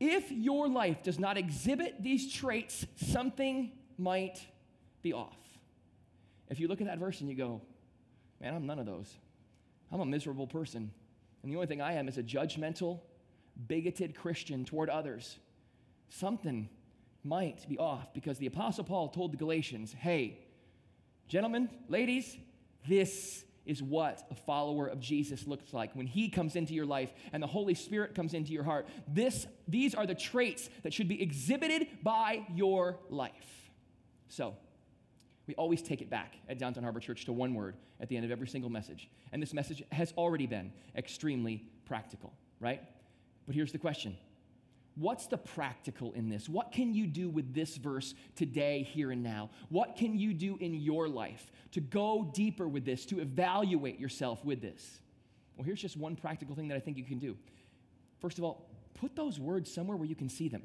If 0.00 0.32
your 0.32 0.68
life 0.68 1.02
does 1.02 1.18
not 1.18 1.36
exhibit 1.36 2.02
these 2.02 2.32
traits, 2.32 2.86
something 2.96 3.70
might 3.98 4.40
be 5.02 5.12
off. 5.12 5.36
If 6.48 6.58
you 6.58 6.66
look 6.66 6.80
at 6.80 6.88
that 6.88 6.98
verse 6.98 7.20
and 7.20 7.30
you 7.30 7.36
go, 7.36 7.60
man, 8.40 8.54
I'm 8.54 8.66
none 8.66 8.78
of 8.78 8.86
those. 8.86 9.14
I'm 9.92 10.00
a 10.00 10.06
miserable 10.06 10.46
person. 10.46 10.90
And 11.42 11.52
the 11.52 11.56
only 11.56 11.68
thing 11.68 11.80
I 11.80 11.92
am 11.92 12.08
is 12.08 12.18
a 12.18 12.22
judgmental, 12.22 13.00
bigoted 13.66 14.14
Christian 14.14 14.64
toward 14.64 14.88
others, 14.88 15.38
something 16.08 16.68
might 17.22 17.68
be 17.68 17.78
off 17.78 18.12
because 18.14 18.38
the 18.38 18.46
Apostle 18.46 18.84
Paul 18.84 19.08
told 19.08 19.32
the 19.32 19.36
Galatians, 19.36 19.92
hey, 19.92 20.38
gentlemen, 21.28 21.68
ladies, 21.88 22.36
this 22.88 23.44
is 23.66 23.82
what 23.82 24.26
a 24.30 24.34
follower 24.34 24.86
of 24.86 25.00
Jesus 25.00 25.46
looks 25.46 25.72
like 25.72 25.94
when 25.94 26.06
he 26.06 26.28
comes 26.28 26.56
into 26.56 26.72
your 26.72 26.86
life 26.86 27.12
and 27.32 27.42
the 27.42 27.46
Holy 27.46 27.74
Spirit 27.74 28.14
comes 28.14 28.34
into 28.34 28.52
your 28.52 28.64
heart. 28.64 28.88
This, 29.06 29.46
these 29.68 29.94
are 29.94 30.06
the 30.06 30.14
traits 30.14 30.70
that 30.82 30.94
should 30.94 31.08
be 31.08 31.22
exhibited 31.22 31.86
by 32.02 32.46
your 32.54 32.98
life. 33.10 33.70
So, 34.28 34.56
we 35.46 35.54
always 35.56 35.82
take 35.82 36.00
it 36.00 36.08
back 36.08 36.34
at 36.48 36.58
Downtown 36.58 36.84
Harbor 36.84 37.00
Church 37.00 37.24
to 37.24 37.32
one 37.32 37.54
word 37.54 37.74
at 37.98 38.08
the 38.08 38.16
end 38.16 38.24
of 38.24 38.30
every 38.30 38.46
single 38.46 38.70
message. 38.70 39.10
And 39.32 39.42
this 39.42 39.52
message 39.52 39.82
has 39.90 40.14
already 40.16 40.46
been 40.46 40.72
extremely 40.94 41.64
practical, 41.86 42.32
right? 42.60 42.80
But 43.50 43.56
here's 43.56 43.72
the 43.72 43.78
question 43.78 44.16
What's 44.94 45.26
the 45.26 45.36
practical 45.36 46.12
in 46.12 46.28
this? 46.28 46.48
What 46.48 46.70
can 46.70 46.94
you 46.94 47.08
do 47.08 47.28
with 47.28 47.52
this 47.52 47.78
verse 47.78 48.14
today, 48.36 48.84
here 48.84 49.10
and 49.10 49.24
now? 49.24 49.50
What 49.70 49.96
can 49.96 50.16
you 50.16 50.32
do 50.32 50.56
in 50.60 50.72
your 50.72 51.08
life 51.08 51.50
to 51.72 51.80
go 51.80 52.30
deeper 52.32 52.68
with 52.68 52.84
this, 52.84 53.04
to 53.06 53.18
evaluate 53.18 53.98
yourself 53.98 54.44
with 54.44 54.62
this? 54.62 55.00
Well, 55.56 55.64
here's 55.64 55.80
just 55.80 55.96
one 55.96 56.14
practical 56.14 56.54
thing 56.54 56.68
that 56.68 56.76
I 56.76 56.78
think 56.78 56.96
you 56.96 57.02
can 57.02 57.18
do. 57.18 57.36
First 58.20 58.38
of 58.38 58.44
all, 58.44 58.70
put 58.94 59.16
those 59.16 59.40
words 59.40 59.68
somewhere 59.74 59.96
where 59.96 60.06
you 60.06 60.14
can 60.14 60.28
see 60.28 60.48
them. 60.48 60.62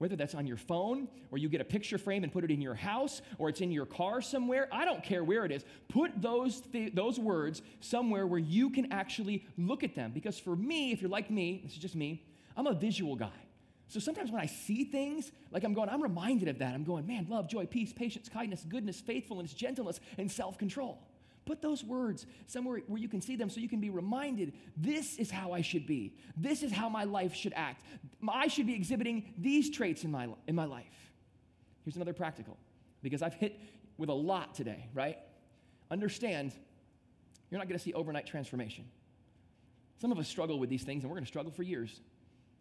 Whether 0.00 0.16
that's 0.16 0.34
on 0.34 0.46
your 0.46 0.56
phone, 0.56 1.08
or 1.30 1.36
you 1.36 1.50
get 1.50 1.60
a 1.60 1.64
picture 1.64 1.98
frame 1.98 2.24
and 2.24 2.32
put 2.32 2.42
it 2.42 2.50
in 2.50 2.62
your 2.62 2.74
house, 2.74 3.20
or 3.36 3.50
it's 3.50 3.60
in 3.60 3.70
your 3.70 3.84
car 3.84 4.22
somewhere, 4.22 4.66
I 4.72 4.86
don't 4.86 5.02
care 5.02 5.22
where 5.22 5.44
it 5.44 5.52
is. 5.52 5.62
Put 5.90 6.22
those, 6.22 6.62
th- 6.62 6.94
those 6.94 7.20
words 7.20 7.60
somewhere 7.80 8.26
where 8.26 8.38
you 8.38 8.70
can 8.70 8.90
actually 8.94 9.44
look 9.58 9.84
at 9.84 9.94
them. 9.94 10.12
Because 10.12 10.38
for 10.38 10.56
me, 10.56 10.92
if 10.92 11.02
you're 11.02 11.10
like 11.10 11.30
me, 11.30 11.60
this 11.62 11.72
is 11.72 11.78
just 11.78 11.94
me, 11.94 12.24
I'm 12.56 12.66
a 12.66 12.72
visual 12.72 13.14
guy. 13.14 13.28
So 13.88 14.00
sometimes 14.00 14.30
when 14.30 14.40
I 14.40 14.46
see 14.46 14.84
things, 14.84 15.32
like 15.50 15.64
I'm 15.64 15.74
going, 15.74 15.90
I'm 15.90 16.02
reminded 16.02 16.48
of 16.48 16.60
that. 16.60 16.72
I'm 16.72 16.84
going, 16.84 17.06
man, 17.06 17.26
love, 17.28 17.46
joy, 17.46 17.66
peace, 17.66 17.92
patience, 17.92 18.30
kindness, 18.30 18.64
goodness, 18.66 19.02
faithfulness, 19.02 19.52
gentleness, 19.52 20.00
and 20.16 20.32
self 20.32 20.56
control. 20.56 20.98
Put 21.50 21.62
those 21.62 21.82
words 21.82 22.26
somewhere 22.46 22.80
where 22.86 23.00
you 23.00 23.08
can 23.08 23.20
see 23.20 23.34
them 23.34 23.50
so 23.50 23.58
you 23.58 23.68
can 23.68 23.80
be 23.80 23.90
reminded 23.90 24.52
this 24.76 25.16
is 25.16 25.32
how 25.32 25.50
I 25.50 25.62
should 25.62 25.84
be. 25.84 26.14
This 26.36 26.62
is 26.62 26.70
how 26.70 26.88
my 26.88 27.02
life 27.02 27.34
should 27.34 27.52
act. 27.56 27.82
I 28.28 28.46
should 28.46 28.68
be 28.68 28.74
exhibiting 28.76 29.34
these 29.36 29.68
traits 29.68 30.04
in 30.04 30.12
my, 30.12 30.28
in 30.46 30.54
my 30.54 30.66
life. 30.66 31.12
Here's 31.84 31.96
another 31.96 32.12
practical, 32.12 32.56
because 33.02 33.20
I've 33.20 33.34
hit 33.34 33.58
with 33.98 34.10
a 34.10 34.14
lot 34.14 34.54
today, 34.54 34.86
right? 34.94 35.18
Understand, 35.90 36.52
you're 37.50 37.58
not 37.58 37.66
going 37.66 37.76
to 37.76 37.84
see 37.84 37.94
overnight 37.94 38.26
transformation. 38.26 38.84
Some 40.00 40.12
of 40.12 40.20
us 40.20 40.28
struggle 40.28 40.60
with 40.60 40.70
these 40.70 40.84
things, 40.84 41.02
and 41.02 41.10
we're 41.10 41.16
going 41.16 41.24
to 41.24 41.30
struggle 41.30 41.50
for 41.50 41.64
years. 41.64 42.00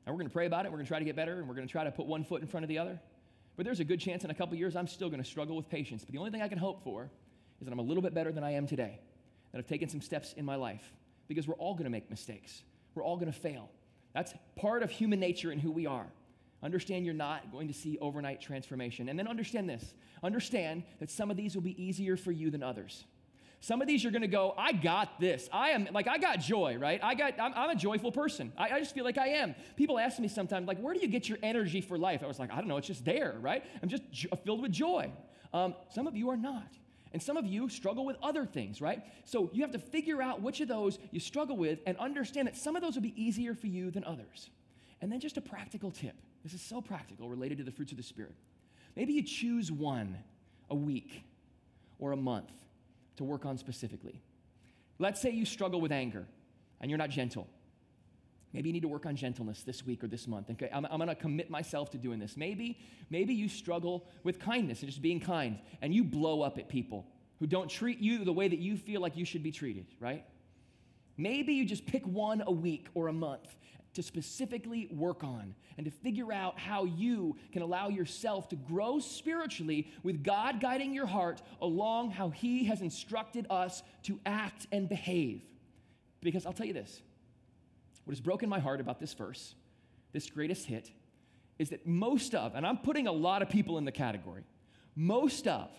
And 0.07 0.15
we're 0.15 0.19
going 0.19 0.29
to 0.29 0.33
pray 0.33 0.47
about 0.47 0.65
it, 0.65 0.71
we're 0.71 0.77
going 0.77 0.87
to 0.87 0.89
try 0.89 0.97
to 0.97 1.05
get 1.05 1.15
better, 1.15 1.37
and 1.37 1.47
we're 1.47 1.53
going 1.53 1.67
to 1.67 1.71
try 1.71 1.83
to 1.83 1.91
put 1.91 2.07
one 2.07 2.23
foot 2.23 2.41
in 2.41 2.47
front 2.47 2.63
of 2.63 2.69
the 2.69 2.79
other. 2.79 2.99
But 3.55 3.65
there's 3.65 3.81
a 3.81 3.85
good 3.85 3.99
chance 3.99 4.23
in 4.23 4.31
a 4.31 4.33
couple 4.33 4.57
years 4.57 4.75
I'm 4.75 4.87
still 4.87 5.09
going 5.09 5.21
to 5.21 5.29
struggle 5.29 5.55
with 5.55 5.69
patience. 5.69 6.03
But 6.03 6.13
the 6.13 6.17
only 6.17 6.31
thing 6.31 6.41
I 6.41 6.47
can 6.47 6.57
hope 6.57 6.83
for 6.83 7.11
is 7.59 7.65
that 7.65 7.71
I'm 7.71 7.79
a 7.79 7.83
little 7.83 8.03
bit 8.03 8.13
better 8.13 8.31
than 8.31 8.43
I 8.43 8.51
am 8.51 8.67
today, 8.67 8.99
that 9.51 9.59
I've 9.59 9.67
taken 9.67 9.89
some 9.89 10.01
steps 10.01 10.33
in 10.33 10.45
my 10.45 10.55
life, 10.55 10.93
because 11.27 11.47
we're 11.47 11.55
all 11.55 11.73
going 11.73 11.85
to 11.85 11.89
make 11.89 12.09
mistakes. 12.09 12.63
We're 12.95 13.03
all 13.03 13.17
going 13.17 13.31
to 13.31 13.37
fail. 13.37 13.69
That's 14.13 14.33
part 14.55 14.83
of 14.83 14.89
human 14.89 15.19
nature 15.19 15.51
and 15.51 15.61
who 15.61 15.71
we 15.71 15.85
are. 15.85 16.07
Understand 16.61 17.05
you're 17.05 17.13
not 17.13 17.51
going 17.51 17.67
to 17.67 17.73
see 17.73 17.97
overnight 18.01 18.41
transformation. 18.41 19.07
And 19.07 19.17
then 19.17 19.27
understand 19.27 19.69
this 19.69 19.93
understand 20.21 20.83
that 20.99 21.09
some 21.09 21.31
of 21.31 21.37
these 21.37 21.55
will 21.55 21.61
be 21.61 21.81
easier 21.81 22.17
for 22.17 22.31
you 22.31 22.51
than 22.51 22.61
others. 22.61 23.05
Some 23.61 23.81
of 23.81 23.87
these 23.87 24.03
you're 24.03 24.11
going 24.11 24.21
to 24.21 24.27
go, 24.27 24.53
I 24.57 24.71
got 24.71 25.19
this. 25.19 25.49
I 25.51 25.69
am 25.69 25.87
like 25.91 26.07
I 26.07 26.17
got 26.17 26.39
joy, 26.39 26.77
right? 26.77 26.99
I 27.03 27.13
got. 27.13 27.39
I'm, 27.39 27.53
I'm 27.55 27.69
a 27.69 27.75
joyful 27.75 28.11
person. 28.11 28.53
I, 28.57 28.69
I, 28.69 28.79
just 28.79 28.93
feel 28.93 29.03
like 29.03 29.17
I 29.17 29.27
am. 29.29 29.53
People 29.75 29.99
ask 29.99 30.17
me 30.19 30.29
sometimes, 30.29 30.67
like, 30.67 30.79
where 30.79 30.93
do 30.93 31.01
you 31.01 31.07
get 31.07 31.27
your 31.27 31.37
energy 31.43 31.81
for 31.81 31.97
life? 31.97 32.23
I 32.23 32.27
was 32.27 32.39
like, 32.39 32.51
I 32.51 32.55
don't 32.55 32.67
know. 32.67 32.77
It's 32.77 32.87
just 32.87 33.03
there, 33.03 33.35
right? 33.41 33.63
I'm 33.81 33.89
just 33.89 34.03
filled 34.45 34.61
with 34.61 34.71
joy. 34.71 35.11
Um, 35.53 35.75
some 35.93 36.07
of 36.07 36.15
you 36.15 36.29
are 36.29 36.37
not. 36.37 36.71
And 37.11 37.21
some 37.21 37.37
of 37.37 37.45
you 37.45 37.69
struggle 37.69 38.05
with 38.05 38.17
other 38.21 38.45
things, 38.45 38.81
right? 38.81 39.01
So 39.25 39.49
you 39.53 39.61
have 39.63 39.71
to 39.71 39.79
figure 39.79 40.21
out 40.21 40.41
which 40.41 40.61
of 40.61 40.67
those 40.67 40.99
you 41.11 41.19
struggle 41.19 41.57
with 41.57 41.79
and 41.87 41.97
understand 41.97 42.47
that 42.47 42.55
some 42.55 42.75
of 42.75 42.81
those 42.81 42.95
will 42.95 43.01
be 43.01 43.19
easier 43.21 43.55
for 43.55 43.67
you 43.67 43.89
than 43.89 44.03
others. 44.03 44.49
And 45.01 45.11
then 45.11 45.19
just 45.19 45.37
a 45.37 45.41
practical 45.41 45.91
tip. 45.91 46.15
This 46.43 46.53
is 46.53 46.61
so 46.61 46.81
practical 46.81 47.29
related 47.29 47.57
to 47.57 47.63
the 47.63 47.71
fruits 47.71 47.91
of 47.91 47.97
the 47.97 48.03
Spirit. 48.03 48.35
Maybe 48.95 49.13
you 49.13 49.23
choose 49.23 49.71
one 49.71 50.17
a 50.69 50.75
week 50.75 51.23
or 51.99 52.11
a 52.11 52.17
month 52.17 52.51
to 53.17 53.23
work 53.23 53.45
on 53.45 53.57
specifically. 53.57 54.21
Let's 54.99 55.21
say 55.21 55.31
you 55.31 55.45
struggle 55.45 55.81
with 55.81 55.91
anger 55.91 56.25
and 56.79 56.91
you're 56.91 56.97
not 56.97 57.09
gentle. 57.09 57.47
Maybe 58.53 58.69
you 58.69 58.73
need 58.73 58.81
to 58.81 58.87
work 58.87 59.05
on 59.05 59.15
gentleness 59.15 59.61
this 59.63 59.85
week 59.85 60.03
or 60.03 60.07
this 60.07 60.27
month. 60.27 60.49
Okay, 60.49 60.69
I'm, 60.73 60.85
I'm 60.85 60.97
going 60.97 61.07
to 61.07 61.15
commit 61.15 61.49
myself 61.49 61.91
to 61.91 61.97
doing 61.97 62.19
this. 62.19 62.35
Maybe, 62.35 62.79
maybe 63.09 63.33
you 63.33 63.47
struggle 63.47 64.07
with 64.23 64.39
kindness 64.39 64.81
and 64.81 64.89
just 64.89 65.01
being 65.01 65.19
kind, 65.19 65.59
and 65.81 65.93
you 65.93 66.03
blow 66.03 66.41
up 66.41 66.57
at 66.57 66.67
people 66.67 67.05
who 67.39 67.47
don't 67.47 67.69
treat 67.69 67.99
you 67.99 68.25
the 68.25 68.33
way 68.33 68.47
that 68.47 68.59
you 68.59 68.75
feel 68.75 69.01
like 69.01 69.15
you 69.15 69.25
should 69.25 69.43
be 69.43 69.51
treated, 69.51 69.85
right? 69.99 70.25
Maybe 71.15 71.53
you 71.53 71.65
just 71.65 71.85
pick 71.85 72.05
one 72.07 72.43
a 72.45 72.51
week 72.51 72.87
or 72.95 73.07
a 73.07 73.13
month 73.13 73.55
to 73.93 74.03
specifically 74.03 74.87
work 74.91 75.23
on 75.23 75.55
and 75.77 75.85
to 75.85 75.91
figure 75.91 76.31
out 76.31 76.59
how 76.59 76.85
you 76.85 77.35
can 77.51 77.61
allow 77.61 77.89
yourself 77.89 78.49
to 78.49 78.55
grow 78.55 78.99
spiritually 78.99 79.91
with 80.03 80.23
God 80.23 80.59
guiding 80.59 80.93
your 80.93 81.05
heart 81.05 81.41
along 81.61 82.11
how 82.11 82.29
He 82.29 82.65
has 82.65 82.81
instructed 82.81 83.47
us 83.49 83.83
to 84.03 84.19
act 84.25 84.67
and 84.71 84.87
behave. 84.87 85.41
Because 86.21 86.45
I'll 86.45 86.53
tell 86.53 86.67
you 86.67 86.73
this 86.73 87.01
what 88.09 88.15
has 88.15 88.21
broken 88.21 88.49
my 88.49 88.57
heart 88.57 88.81
about 88.81 88.99
this 88.99 89.13
verse, 89.13 89.53
this 90.13 90.31
greatest 90.31 90.65
hit, 90.65 90.89
is 91.59 91.69
that 91.69 91.85
most 91.85 92.33
of, 92.33 92.55
and 92.55 92.65
I'm 92.65 92.77
putting 92.77 93.05
a 93.05 93.11
lot 93.11 93.43
of 93.43 93.49
people 93.49 93.77
in 93.77 93.85
the 93.85 93.91
category, 93.91 94.41
most 94.95 95.47
of 95.47 95.69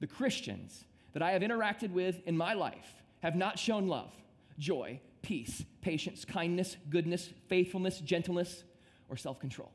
the 0.00 0.06
Christians 0.06 0.86
that 1.12 1.22
I 1.22 1.32
have 1.32 1.42
interacted 1.42 1.90
with 1.90 2.22
in 2.24 2.34
my 2.34 2.54
life 2.54 3.02
have 3.20 3.36
not 3.36 3.58
shown 3.58 3.88
love, 3.88 4.10
joy, 4.58 4.98
peace, 5.20 5.66
patience, 5.82 6.24
kindness, 6.24 6.78
goodness, 6.88 7.28
faithfulness, 7.48 8.00
gentleness, 8.00 8.64
or 9.10 9.18
self 9.18 9.38
control. 9.38 9.70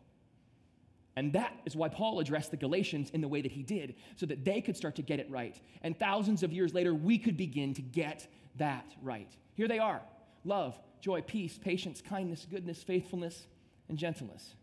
And 1.15 1.31
that 1.33 1.53
is 1.67 1.75
why 1.75 1.89
Paul 1.89 2.19
addressed 2.19 2.49
the 2.49 2.57
Galatians 2.57 3.11
in 3.11 3.21
the 3.21 3.27
way 3.27 3.43
that 3.43 3.51
he 3.51 3.61
did, 3.61 3.93
so 4.15 4.25
that 4.25 4.43
they 4.43 4.59
could 4.59 4.75
start 4.75 4.95
to 4.95 5.03
get 5.03 5.19
it 5.19 5.29
right. 5.29 5.55
And 5.83 5.95
thousands 5.99 6.41
of 6.41 6.51
years 6.51 6.73
later, 6.73 6.95
we 6.95 7.19
could 7.19 7.37
begin 7.37 7.75
to 7.75 7.83
get 7.83 8.25
that 8.55 8.91
right. 9.03 9.29
Here 9.53 9.67
they 9.67 9.77
are 9.77 10.01
love, 10.43 10.75
joy, 11.01 11.21
peace, 11.21 11.57
patience, 11.57 12.01
kindness, 12.01 12.47
goodness, 12.49 12.81
faithfulness, 12.81 13.47
and 13.89 13.97
gentleness. 13.97 14.53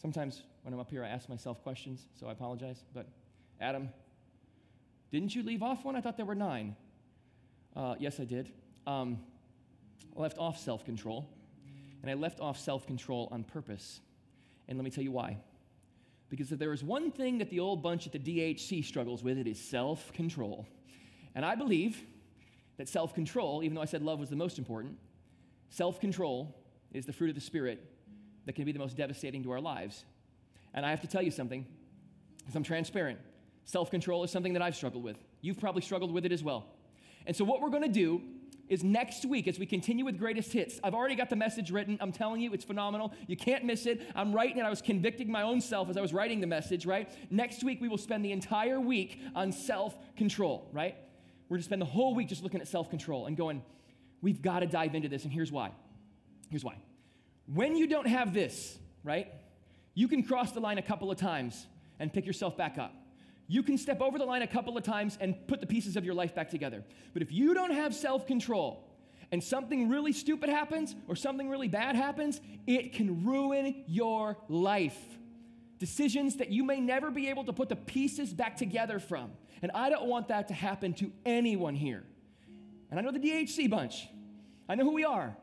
Sometimes 0.00 0.42
when 0.62 0.72
I'm 0.72 0.80
up 0.80 0.90
here, 0.90 1.04
I 1.04 1.08
ask 1.08 1.28
myself 1.28 1.62
questions, 1.62 2.06
so 2.18 2.28
I 2.28 2.32
apologize. 2.32 2.84
But 2.94 3.06
Adam, 3.60 3.88
didn't 5.10 5.34
you 5.34 5.42
leave 5.42 5.62
off 5.62 5.84
one? 5.84 5.96
I 5.96 6.00
thought 6.00 6.16
there 6.16 6.26
were 6.26 6.34
nine. 6.34 6.76
Uh, 7.74 7.96
yes, 7.98 8.20
I 8.20 8.24
did. 8.24 8.52
Um, 8.86 9.18
I 10.16 10.20
left 10.20 10.38
off 10.38 10.58
self 10.58 10.84
control, 10.84 11.28
and 12.02 12.10
I 12.10 12.14
left 12.14 12.40
off 12.40 12.58
self 12.58 12.86
control 12.86 13.28
on 13.32 13.44
purpose. 13.44 14.00
And 14.68 14.78
let 14.78 14.84
me 14.84 14.90
tell 14.90 15.04
you 15.04 15.12
why. 15.12 15.38
Because 16.28 16.50
if 16.50 16.58
there 16.58 16.72
is 16.72 16.82
one 16.82 17.10
thing 17.10 17.38
that 17.38 17.50
the 17.50 17.60
old 17.60 17.82
bunch 17.82 18.06
at 18.06 18.12
the 18.12 18.18
DHC 18.18 18.84
struggles 18.84 19.22
with, 19.22 19.38
it 19.38 19.46
is 19.46 19.60
self 19.60 20.12
control. 20.12 20.66
And 21.34 21.44
I 21.44 21.54
believe 21.54 22.02
that 22.76 22.88
self 22.88 23.14
control, 23.14 23.62
even 23.62 23.74
though 23.74 23.82
I 23.82 23.86
said 23.86 24.02
love 24.02 24.18
was 24.18 24.30
the 24.30 24.36
most 24.36 24.58
important, 24.58 24.98
self 25.70 26.00
control 26.00 26.54
is 26.92 27.06
the 27.06 27.12
fruit 27.12 27.28
of 27.28 27.34
the 27.34 27.40
Spirit 27.40 27.84
that 28.46 28.54
can 28.54 28.64
be 28.64 28.72
the 28.72 28.78
most 28.78 28.96
devastating 28.96 29.42
to 29.42 29.50
our 29.50 29.60
lives. 29.60 30.04
And 30.72 30.84
I 30.86 30.90
have 30.90 31.00
to 31.00 31.06
tell 31.06 31.22
you 31.22 31.30
something, 31.30 31.66
because 32.38 32.54
I'm 32.54 32.62
transparent. 32.62 33.18
Self 33.64 33.90
control 33.90 34.22
is 34.24 34.30
something 34.30 34.52
that 34.52 34.62
I've 34.62 34.76
struggled 34.76 35.02
with. 35.02 35.16
You've 35.40 35.58
probably 35.58 35.82
struggled 35.82 36.12
with 36.12 36.24
it 36.24 36.32
as 36.32 36.42
well. 36.42 36.66
And 37.26 37.34
so, 37.34 37.44
what 37.44 37.60
we're 37.60 37.70
going 37.70 37.82
to 37.82 37.88
do 37.88 38.22
is 38.68 38.82
next 38.82 39.24
week 39.24 39.46
as 39.46 39.58
we 39.58 39.66
continue 39.66 40.04
with 40.04 40.18
greatest 40.18 40.52
hits. 40.52 40.80
I've 40.82 40.94
already 40.94 41.14
got 41.14 41.30
the 41.30 41.36
message 41.36 41.70
written. 41.70 41.98
I'm 42.00 42.12
telling 42.12 42.40
you, 42.40 42.52
it's 42.52 42.64
phenomenal. 42.64 43.12
You 43.26 43.36
can't 43.36 43.64
miss 43.64 43.86
it. 43.86 44.02
I'm 44.14 44.32
writing 44.32 44.58
it. 44.58 44.62
I 44.62 44.70
was 44.70 44.82
convicting 44.82 45.30
my 45.30 45.42
own 45.42 45.60
self 45.60 45.88
as 45.88 45.96
I 45.96 46.00
was 46.00 46.12
writing 46.12 46.40
the 46.40 46.46
message, 46.46 46.84
right? 46.86 47.08
Next 47.30 47.62
week, 47.62 47.80
we 47.80 47.88
will 47.88 47.98
spend 47.98 48.24
the 48.24 48.32
entire 48.32 48.80
week 48.80 49.20
on 49.34 49.52
self 49.52 49.96
control, 50.16 50.68
right? 50.72 50.96
We're 51.48 51.56
going 51.56 51.62
to 51.62 51.66
spend 51.66 51.82
the 51.82 51.86
whole 51.86 52.14
week 52.14 52.28
just 52.28 52.42
looking 52.42 52.60
at 52.60 52.68
self 52.68 52.90
control 52.90 53.26
and 53.26 53.36
going, 53.36 53.62
we've 54.22 54.42
got 54.42 54.60
to 54.60 54.66
dive 54.66 54.94
into 54.94 55.08
this. 55.08 55.24
And 55.24 55.32
here's 55.32 55.52
why. 55.52 55.72
Here's 56.50 56.64
why. 56.64 56.76
When 57.52 57.76
you 57.76 57.86
don't 57.86 58.08
have 58.08 58.34
this, 58.34 58.78
right, 59.04 59.32
you 59.94 60.08
can 60.08 60.22
cross 60.22 60.52
the 60.52 60.60
line 60.60 60.78
a 60.78 60.82
couple 60.82 61.10
of 61.10 61.18
times 61.18 61.66
and 61.98 62.12
pick 62.12 62.26
yourself 62.26 62.56
back 62.56 62.78
up. 62.78 62.92
You 63.48 63.62
can 63.62 63.78
step 63.78 64.00
over 64.00 64.18
the 64.18 64.24
line 64.24 64.42
a 64.42 64.46
couple 64.46 64.76
of 64.76 64.82
times 64.82 65.16
and 65.20 65.34
put 65.46 65.60
the 65.60 65.66
pieces 65.66 65.96
of 65.96 66.04
your 66.04 66.14
life 66.14 66.34
back 66.34 66.50
together. 66.50 66.84
But 67.12 67.22
if 67.22 67.32
you 67.32 67.54
don't 67.54 67.72
have 67.72 67.94
self 67.94 68.26
control 68.26 68.82
and 69.30 69.42
something 69.42 69.88
really 69.88 70.12
stupid 70.12 70.48
happens 70.48 70.94
or 71.08 71.16
something 71.16 71.48
really 71.48 71.68
bad 71.68 71.96
happens, 71.96 72.40
it 72.66 72.92
can 72.92 73.24
ruin 73.24 73.84
your 73.86 74.36
life. 74.48 74.98
Decisions 75.78 76.36
that 76.36 76.50
you 76.50 76.64
may 76.64 76.80
never 76.80 77.10
be 77.10 77.28
able 77.28 77.44
to 77.44 77.52
put 77.52 77.68
the 77.68 77.76
pieces 77.76 78.32
back 78.32 78.56
together 78.56 78.98
from. 78.98 79.30
And 79.62 79.70
I 79.74 79.90
don't 79.90 80.06
want 80.06 80.28
that 80.28 80.48
to 80.48 80.54
happen 80.54 80.94
to 80.94 81.12
anyone 81.24 81.74
here. 81.74 82.04
And 82.90 82.98
I 82.98 83.02
know 83.02 83.12
the 83.12 83.18
DHC 83.18 83.68
bunch, 83.68 84.08
I 84.68 84.74
know 84.74 84.84
who 84.84 84.92
we 84.92 85.04
are, 85.04 85.36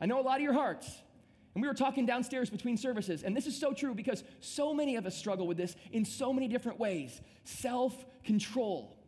I 0.00 0.06
know 0.06 0.20
a 0.20 0.22
lot 0.22 0.36
of 0.36 0.42
your 0.42 0.52
hearts. 0.52 1.02
And 1.54 1.62
we 1.62 1.68
were 1.68 1.74
talking 1.74 2.04
downstairs 2.04 2.50
between 2.50 2.76
services, 2.76 3.22
and 3.22 3.34
this 3.34 3.46
is 3.46 3.58
so 3.58 3.72
true 3.72 3.94
because 3.94 4.22
so 4.40 4.74
many 4.74 4.96
of 4.96 5.06
us 5.06 5.16
struggle 5.16 5.46
with 5.46 5.56
this 5.56 5.74
in 5.90 6.04
so 6.04 6.30
many 6.30 6.48
different 6.48 6.78
ways. 6.78 7.18
Self 7.44 8.04
control, 8.24 8.98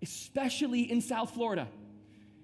especially 0.00 0.90
in 0.90 1.02
South 1.02 1.34
Florida. 1.34 1.68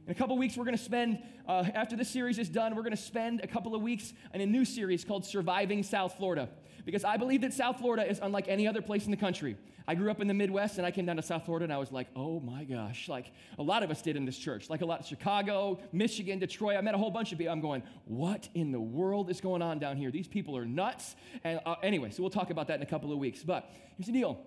In 0.07 0.13
a 0.13 0.15
couple 0.15 0.37
weeks, 0.37 0.57
we're 0.57 0.65
going 0.65 0.77
to 0.77 0.83
spend, 0.83 1.23
uh, 1.49 1.65
after 1.75 1.97
this 1.97 2.11
series 2.11 2.39
is 2.39 2.49
done, 2.49 2.75
we're 2.75 2.83
going 2.83 2.91
to 2.91 3.01
spend 3.01 3.41
a 3.43 3.47
couple 3.47 3.75
of 3.75 3.81
weeks 3.81 4.13
in 4.35 4.41
a 4.41 4.47
new 4.47 4.65
series 4.65 5.05
called 5.05 5.25
Surviving 5.25 5.83
South 5.85 6.17
Florida. 6.19 6.49
Because 6.85 7.05
I 7.05 7.17
believe 7.17 7.41
that 7.43 7.53
South 7.53 7.79
Florida 7.79 8.09
is 8.09 8.21
unlike 8.23 8.47
any 8.49 8.67
other 8.67 8.83
place 8.83 9.05
in 9.05 9.11
the 9.11 9.17
country. 9.17 9.57
I 9.87 9.95
grew 9.95 10.11
up 10.11 10.21
in 10.21 10.29
the 10.29 10.35
Midwest 10.35 10.79
and 10.79 10.87
I 10.87 10.91
came 10.91 11.07
down 11.07 11.17
to 11.17 11.23
South 11.23 11.45
Florida 11.45 11.65
and 11.65 11.73
I 11.73 11.79
was 11.79 11.91
like, 11.91 12.09
oh 12.15 12.41
my 12.41 12.65
gosh, 12.65 13.09
like 13.09 13.33
a 13.59 13.63
lot 13.63 13.83
of 13.83 13.91
us 13.91 14.03
did 14.03 14.17
in 14.17 14.25
this 14.25 14.39
church, 14.39 14.71
like 14.71 14.83
a 14.83 14.87
lot 14.87 15.01
of 15.01 15.07
Chicago, 15.07 15.81
Michigan, 15.93 16.39
Detroit. 16.39 16.77
I 16.77 16.81
met 16.81 16.95
a 16.95 16.99
whole 16.99 17.11
bunch 17.11 17.33
of 17.33 17.39
people. 17.39 17.53
I'm 17.53 17.61
going, 17.61 17.83
what 18.05 18.49
in 18.55 18.73
the 18.73 18.81
world 18.81 19.31
is 19.31 19.41
going 19.41 19.63
on 19.63 19.79
down 19.79 19.97
here? 19.97 20.11
These 20.11 20.29
people 20.29 20.57
are 20.57 20.65
nuts. 20.65 21.17
And 21.45 21.61
uh, 21.67 21.75
anyway, 21.83 22.11
so 22.11 22.23
we'll 22.23 22.31
talk 22.31 22.51
about 22.51 22.69
that 22.69 22.77
in 22.77 22.83
a 22.83 22.87
couple 22.87 23.13
of 23.13 23.19
weeks. 23.19 23.43
But 23.43 23.71
here's 23.97 24.07
the 24.07 24.13
deal 24.13 24.39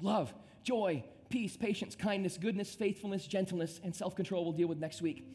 love, 0.00 0.32
joy, 0.62 1.04
peace, 1.28 1.56
patience, 1.56 1.94
kindness, 1.94 2.36
goodness, 2.36 2.74
faithfulness, 2.74 3.26
gentleness, 3.26 3.80
and 3.84 3.94
self 3.94 4.16
control 4.16 4.44
we'll 4.44 4.52
deal 4.52 4.68
with 4.68 4.78
next 4.78 5.02
week. 5.02 5.26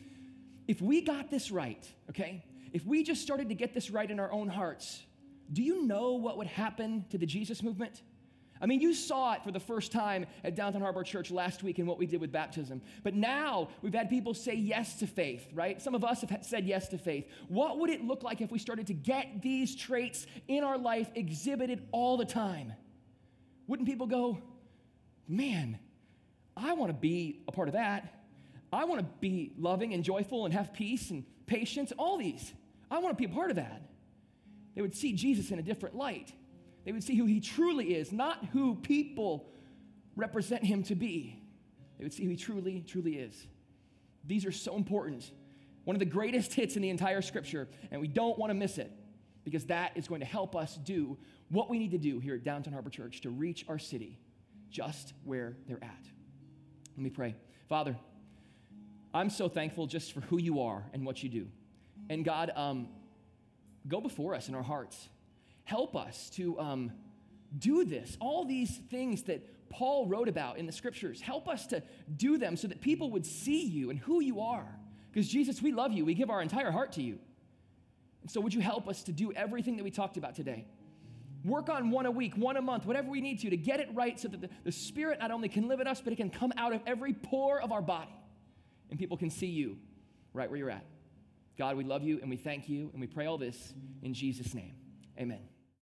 If 0.67 0.82
we 0.82 1.02
got 1.02 1.30
this 1.30 1.52
right, 1.52 1.88
okay, 2.10 2.43
if 2.74 2.86
we 2.86 3.04
just 3.04 3.21
started 3.21 3.50
to 3.50 3.56
get 3.56 3.74
this 3.74 3.89
right 3.89 4.10
in 4.10 4.19
our 4.19 4.32
own 4.32 4.48
hearts, 4.48 5.04
do 5.51 5.62
you 5.62 5.84
know 5.86 6.13
what 6.13 6.38
would 6.38 6.47
happen 6.47 7.05
to 7.10 7.17
the 7.17 7.25
Jesus 7.25 7.62
movement? 7.62 8.01
I 8.62 8.67
mean, 8.67 8.79
you 8.79 8.93
saw 8.93 9.34
it 9.34 9.43
for 9.43 9.51
the 9.51 9.60
first 9.60 9.91
time 9.91 10.25
at 10.43 10.55
Downtown 10.55 10.81
Harbor 10.81 11.03
Church 11.03 11.29
last 11.29 11.62
week 11.62 11.77
in 11.77 11.86
what 11.86 11.97
we 11.97 12.05
did 12.05 12.21
with 12.21 12.31
baptism. 12.31 12.81
But 13.03 13.13
now 13.13 13.67
we've 13.81 13.93
had 13.93 14.10
people 14.10 14.34
say 14.34 14.55
yes 14.55 14.95
to 14.99 15.08
faith, 15.08 15.45
right? 15.53 15.81
Some 15.81 15.93
of 15.93 16.03
us 16.05 16.21
have 16.21 16.45
said 16.45 16.65
yes 16.65 16.88
to 16.89 16.97
faith. 16.97 17.27
What 17.49 17.79
would 17.79 17.89
it 17.89 18.03
look 18.03 18.23
like 18.23 18.39
if 18.39 18.51
we 18.51 18.60
started 18.60 18.88
to 18.88 18.93
get 18.93 19.41
these 19.41 19.75
traits 19.75 20.25
in 20.47 20.63
our 20.63 20.77
life 20.77 21.10
exhibited 21.15 21.86
all 21.91 22.15
the 22.15 22.25
time? 22.25 22.73
Wouldn't 23.67 23.89
people 23.89 24.08
go, 24.08 24.39
man, 25.27 25.77
I 26.55 26.73
want 26.73 26.89
to 26.89 26.97
be 26.97 27.41
a 27.47 27.51
part 27.51 27.67
of 27.67 27.73
that. 27.73 28.23
I 28.71 28.86
want 28.86 29.01
to 29.01 29.08
be 29.19 29.51
loving 29.58 29.93
and 29.93 30.03
joyful 30.03 30.45
and 30.45 30.53
have 30.53 30.73
peace 30.73 31.10
and 31.10 31.25
patience, 31.45 31.91
all 31.97 32.17
these. 32.17 32.53
I 32.89 32.99
want 32.99 33.17
to 33.17 33.21
be 33.21 33.31
a 33.31 33.34
part 33.34 33.49
of 33.49 33.58
that. 33.58 33.81
They 34.75 34.81
would 34.81 34.95
see 34.95 35.13
Jesus 35.13 35.51
in 35.51 35.59
a 35.59 35.63
different 35.63 35.95
light. 35.95 36.33
They 36.83 36.91
would 36.91 37.03
see 37.03 37.15
who 37.15 37.25
he 37.25 37.39
truly 37.39 37.95
is, 37.95 38.11
not 38.11 38.45
who 38.51 38.75
people 38.75 39.49
represent 40.15 40.63
him 40.63 40.83
to 40.83 40.95
be. 40.95 41.41
They 41.97 42.03
would 42.03 42.13
see 42.13 42.23
who 42.23 42.31
he 42.31 42.35
truly, 42.35 42.83
truly 42.85 43.17
is. 43.17 43.47
These 44.25 44.45
are 44.45 44.51
so 44.51 44.75
important. 44.75 45.31
One 45.85 45.95
of 45.95 45.99
the 45.99 46.05
greatest 46.05 46.53
hits 46.53 46.75
in 46.75 46.81
the 46.81 46.89
entire 46.89 47.21
scripture, 47.21 47.67
and 47.91 48.01
we 48.01 48.07
don't 48.07 48.38
want 48.38 48.49
to 48.49 48.53
miss 48.53 48.77
it 48.77 48.91
because 49.43 49.65
that 49.65 49.95
is 49.95 50.07
going 50.07 50.21
to 50.21 50.25
help 50.25 50.55
us 50.55 50.75
do 50.83 51.17
what 51.49 51.69
we 51.69 51.79
need 51.79 51.91
to 51.91 51.97
do 51.97 52.19
here 52.19 52.35
at 52.35 52.43
Downtown 52.43 52.73
Harbor 52.73 52.89
Church 52.89 53.21
to 53.21 53.29
reach 53.29 53.65
our 53.69 53.77
city 53.77 54.19
just 54.69 55.13
where 55.23 55.55
they're 55.67 55.83
at. 55.83 56.05
Let 56.97 57.03
me 57.03 57.09
pray. 57.09 57.35
Father, 57.69 57.95
I'm 59.13 59.29
so 59.29 59.47
thankful 59.47 59.85
just 59.85 60.11
for 60.13 60.21
who 60.21 60.39
you 60.39 60.61
are 60.61 60.83
and 60.93 61.05
what 61.05 61.23
you 61.23 61.29
do. 61.29 61.47
And 62.09 62.25
God, 62.25 62.51
um, 62.55 62.89
go 63.88 64.02
before 64.02 64.36
us 64.36 64.50
in 64.50 64.56
our 64.56 64.63
hearts. 64.63 65.10
Help 65.63 65.95
us 65.95 66.30
to 66.32 66.60
um, 66.60 66.91
do 67.58 67.86
this. 67.86 68.17
All 68.19 68.45
these 68.45 68.78
things 68.89 69.24
that 69.24 69.69
Paul 69.69 70.08
wrote 70.08 70.28
about 70.28 70.58
in 70.58 70.65
the 70.65 70.71
scriptures, 70.71 71.21
help 71.21 71.48
us 71.48 71.67
to 71.67 71.82
do 72.15 72.38
them 72.38 72.56
so 72.56 72.67
that 72.67 72.82
people 72.82 73.12
would 73.12 73.26
see 73.26 73.65
you 73.65 73.89
and 73.89 74.00
who 74.00 74.21
you 74.21 74.41
are. 74.41 74.67
Because, 75.12 75.28
Jesus, 75.28 75.62
we 75.62 75.71
love 75.71 75.91
you. 75.91 76.06
We 76.06 76.13
give 76.13 76.30
our 76.30 76.41
entire 76.41 76.71
heart 76.71 76.93
to 76.93 77.02
you. 77.02 77.19
And 78.21 78.30
so, 78.30 78.41
would 78.41 78.54
you 78.54 78.62
help 78.62 78.88
us 78.88 79.04
to 79.04 79.12
do 79.12 79.32
everything 79.34 79.78
that 79.78 79.84
we 79.84 79.91
talked 79.91 80.17
about 80.17 80.36
today? 80.36 80.67
Work 81.43 81.69
on 81.69 81.91
one 81.91 82.06
a 82.06 82.12
week, 82.12 82.36
one 82.36 82.58
a 82.58 82.62
month, 82.62 82.86
whatever 82.86 83.10
we 83.10 83.21
need 83.21 83.39
to, 83.41 83.50
to 83.52 83.58
get 83.58 83.80
it 83.80 83.89
right 83.93 84.19
so 84.19 84.28
that 84.28 84.41
the, 84.41 84.50
the 84.63 84.71
Spirit 84.71 85.19
not 85.19 85.32
only 85.32 85.48
can 85.48 85.67
live 85.67 85.80
in 85.80 85.88
us, 85.88 86.02
but 86.02 86.12
it 86.12 86.15
can 86.15 86.30
come 86.30 86.52
out 86.58 86.74
of 86.74 86.82
every 86.88 87.13
pore 87.13 87.62
of 87.62 87.71
our 87.71 87.84
body 87.84 88.12
and 88.89 89.00
people 89.00 89.17
can 89.17 89.30
see 89.30 89.48
you 89.48 89.78
right 90.34 90.50
where 90.50 90.58
you're 90.58 90.69
at. 90.69 90.86
God, 91.57 91.77
we 91.77 91.83
love 91.83 92.03
you 92.03 92.19
and 92.21 92.29
we 92.29 92.37
thank 92.37 92.67
you 92.67 92.89
and 92.91 93.01
we 93.01 93.07
pray 93.07 93.25
all 93.25 93.37
this 93.37 93.73
in 94.03 94.13
Jesus' 94.13 94.53
name. 94.53 94.75
Amen. 95.19 95.54